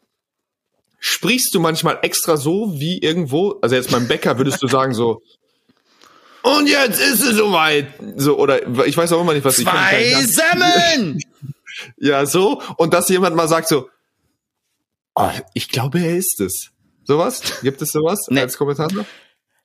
[0.99, 5.21] sprichst du manchmal extra so wie irgendwo, also jetzt beim Bäcker würdest du sagen so,
[6.41, 7.87] und jetzt ist es soweit.
[8.15, 11.19] So, oder ich weiß auch immer nicht, was ich kann Zwei Semmeln!
[11.97, 12.61] Ja, so.
[12.77, 13.89] Und dass jemand mal sagt so,
[15.15, 16.71] oh, ich glaube, er ist es.
[17.03, 17.41] Sowas?
[17.61, 18.41] Gibt es sowas Nee.
[18.41, 19.05] als Kommentator?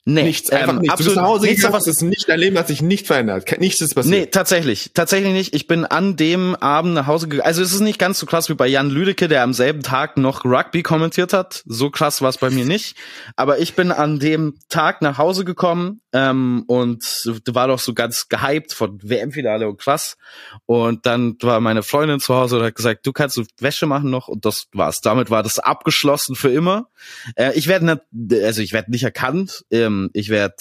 [0.06, 0.96] Nee, Nichts, einfach ähm, nichts.
[0.96, 3.58] Du bist absolut nach Hause gegangen, das ist nicht, dein Leben hat sich nicht verändert.
[3.58, 4.34] Nichts ist Nee, passiert.
[4.34, 4.90] tatsächlich.
[4.92, 5.54] Tatsächlich nicht.
[5.54, 7.46] Ich bin an dem Abend nach Hause gegangen.
[7.46, 10.18] Also es ist nicht ganz so krass wie bei Jan Lüdecke, der am selben Tag
[10.18, 11.62] noch Rugby kommentiert hat.
[11.64, 12.96] So krass war es bei mir nicht.
[13.36, 17.02] Aber ich bin an dem Tag nach Hause gekommen ähm, und
[17.46, 20.18] war doch so ganz gehypt von WM-Finale und krass.
[20.66, 24.10] Und dann war meine Freundin zu Hause und hat gesagt, du kannst du Wäsche machen
[24.10, 25.00] noch und das war's.
[25.00, 26.88] Damit war das abgeschlossen für immer.
[27.36, 29.64] Äh, ich werde nicht, also ich werde nicht erkannt.
[29.70, 30.56] Ähm, ich werde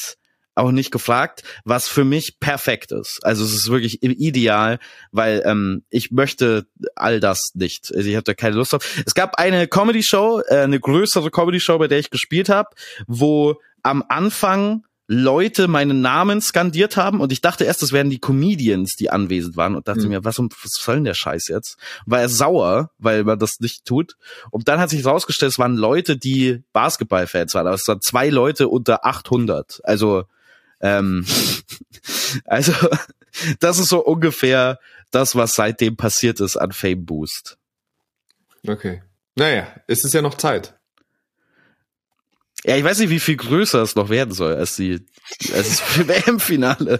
[0.56, 3.20] auch nicht gefragt, was für mich perfekt ist.
[3.24, 4.80] Also es ist wirklich ideal,
[5.12, 7.92] weil ähm, ich möchte all das nicht.
[7.96, 9.02] Also ich hatte keine Lust drauf.
[9.06, 12.70] Es gab eine Comedy-Show, äh, eine größere Comedy-Show, bei der ich gespielt habe,
[13.08, 18.20] wo am Anfang Leute meinen Namen skandiert haben und ich dachte erst, das wären die
[18.20, 20.10] Comedians, die anwesend waren und dachte Mhm.
[20.10, 21.78] mir, was, was soll denn der Scheiß jetzt?
[22.06, 24.16] War er sauer, weil man das nicht tut.
[24.50, 27.68] Und dann hat sich rausgestellt, es waren Leute, die Basketballfans waren.
[27.68, 29.82] Aber es waren zwei Leute unter 800.
[29.84, 30.24] Also,
[30.80, 31.26] ähm,
[32.46, 32.74] also,
[33.60, 34.80] das ist so ungefähr
[35.12, 37.58] das, was seitdem passiert ist an Fame Boost.
[38.66, 39.04] Okay.
[39.36, 40.76] Naja, es ist ja noch Zeit.
[42.66, 45.06] Ja, ich weiß nicht, wie viel größer es noch werden soll als die,
[45.54, 47.00] als das WM-Finale.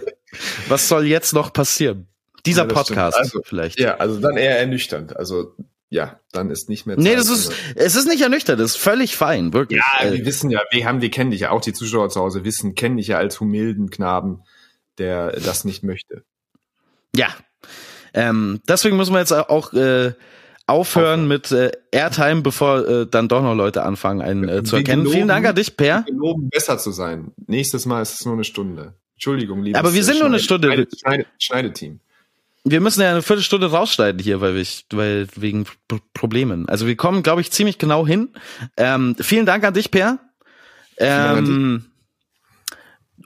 [0.68, 2.08] Was soll jetzt noch passieren?
[2.44, 2.68] Dieser Ja.
[2.68, 3.80] Podcast Also, vielleicht.
[3.80, 5.16] Ja, also dann eher ernüchternd.
[5.16, 5.54] Also
[5.88, 8.76] ja, dann ist nicht mehr Nee, Zeit, das ist, es ist nicht ernüchternd, das ist
[8.78, 9.80] völlig fein, wirklich.
[10.00, 12.20] Ja, Äh, wir wissen ja, wir haben, wir kennen dich ja, auch die Zuschauer zu
[12.20, 14.42] Hause wissen, kennen dich ja als humilden Knaben,
[14.98, 16.24] der das nicht möchte.
[17.14, 17.28] Ja.
[18.12, 20.12] Ähm, deswegen müssen wir jetzt auch äh,
[20.66, 25.02] aufhören mit äh, Airtime, bevor äh, dann doch noch Leute anfangen, einen äh, zu erkennen.
[25.02, 26.04] Vielen geloben- Dank an dich, Per.
[26.06, 27.32] Wir loben, besser zu sein.
[27.46, 28.94] Nächstes Mal ist es nur eine Stunde.
[29.14, 30.68] Entschuldigung, liebes Aber wir sind nur eine Schneide- Stunde.
[30.68, 32.00] Schneide- Schneide- Schneideteam.
[32.66, 36.66] Wir müssen ja eine Viertelstunde rausschneiden hier, weil wir, weil wegen P Problemen.
[36.66, 38.30] Also wir kommen, glaube ich, ziemlich genau hin.
[38.78, 40.18] Ähm, vielen Dank an dich, Per.
[40.96, 41.84] Ähm,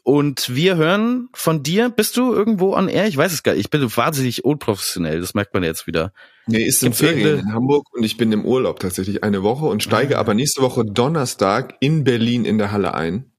[0.03, 1.89] und wir hören von dir.
[1.89, 3.07] Bist du irgendwo on air?
[3.07, 3.61] Ich weiß es gar nicht.
[3.61, 5.21] Ich bin wahnsinnig unprofessionell.
[5.21, 6.13] Das merkt man jetzt wieder.
[6.49, 9.83] Nee, ist in Ferien in Hamburg und ich bin im Urlaub tatsächlich eine Woche und
[9.83, 10.21] steige Ah.
[10.21, 13.31] aber nächste Woche Donnerstag in Berlin in der Halle ein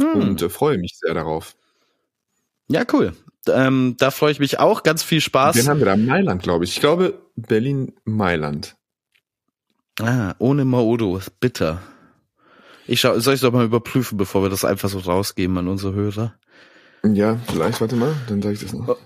[0.00, 0.20] Hm.
[0.20, 1.54] und äh, freue mich sehr darauf.
[2.68, 3.14] Ja, cool.
[3.48, 4.82] Ähm, da freue ich mich auch.
[4.82, 5.56] Ganz viel Spaß.
[5.56, 6.72] Den haben wir da Mailand, glaube ich.
[6.74, 8.76] Ich glaube Berlin Mailand.
[10.00, 11.20] Ah, ohne Maodo.
[11.40, 11.82] Bitter.
[12.86, 15.92] Ich schau, soll ich doch mal überprüfen, bevor wir das einfach so rausgeben an unsere
[15.94, 16.34] Hörer?
[17.04, 18.96] Ja, vielleicht, warte mal, dann sage ich das noch.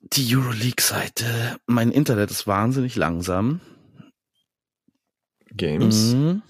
[0.00, 1.58] Die Euroleague-Seite.
[1.66, 3.60] Mein Internet ist wahnsinnig langsam.
[5.52, 6.42] Games, Mhm.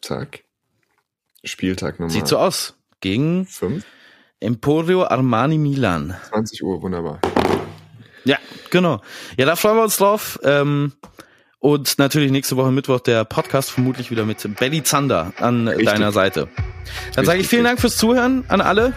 [0.00, 0.44] zack.
[1.44, 2.74] Spieltag Nummer Sieht so aus.
[3.00, 3.84] Gegen 5,
[4.40, 6.16] Emporio Armani Milan.
[6.30, 7.20] 20 Uhr, wunderbar.
[8.24, 8.38] Ja,
[8.70, 9.00] genau.
[9.36, 10.38] Ja, da freuen wir uns drauf.
[10.42, 10.92] Ähm,
[11.58, 15.86] und natürlich nächste Woche Mittwoch der Podcast vermutlich wieder mit Belly Zander an Richtig.
[15.86, 16.48] deiner Seite.
[17.14, 18.92] Dann sage ich vielen Dank fürs Zuhören an alle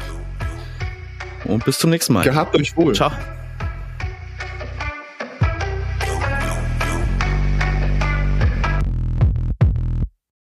[1.45, 2.23] und bis zum nächsten Mal.
[2.23, 2.95] Gehabt euch wohl.
[2.95, 3.11] Ciao.